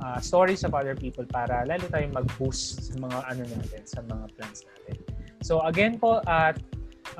[0.00, 4.24] uh, stories of other people para lalo tayong mag-boost sa mga ano natin, sa mga
[4.34, 4.96] plans natin.
[5.44, 6.56] So again po, at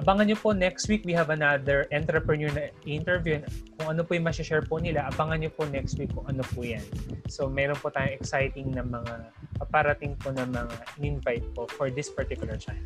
[0.00, 3.38] abangan nyo po next week, we have another entrepreneur na interview.
[3.78, 6.64] Kung ano po yung share po nila, abangan nyo po next week kung ano po
[6.64, 6.82] yan.
[7.28, 9.28] So meron po tayong exciting na mga
[9.60, 12.82] paparating po na mga invite po for this particular channel.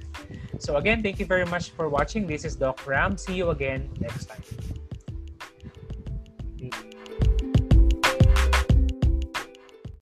[0.59, 2.26] So again, thank you very much for watching.
[2.26, 3.16] This is Doc Ram.
[3.16, 4.43] See you again next time.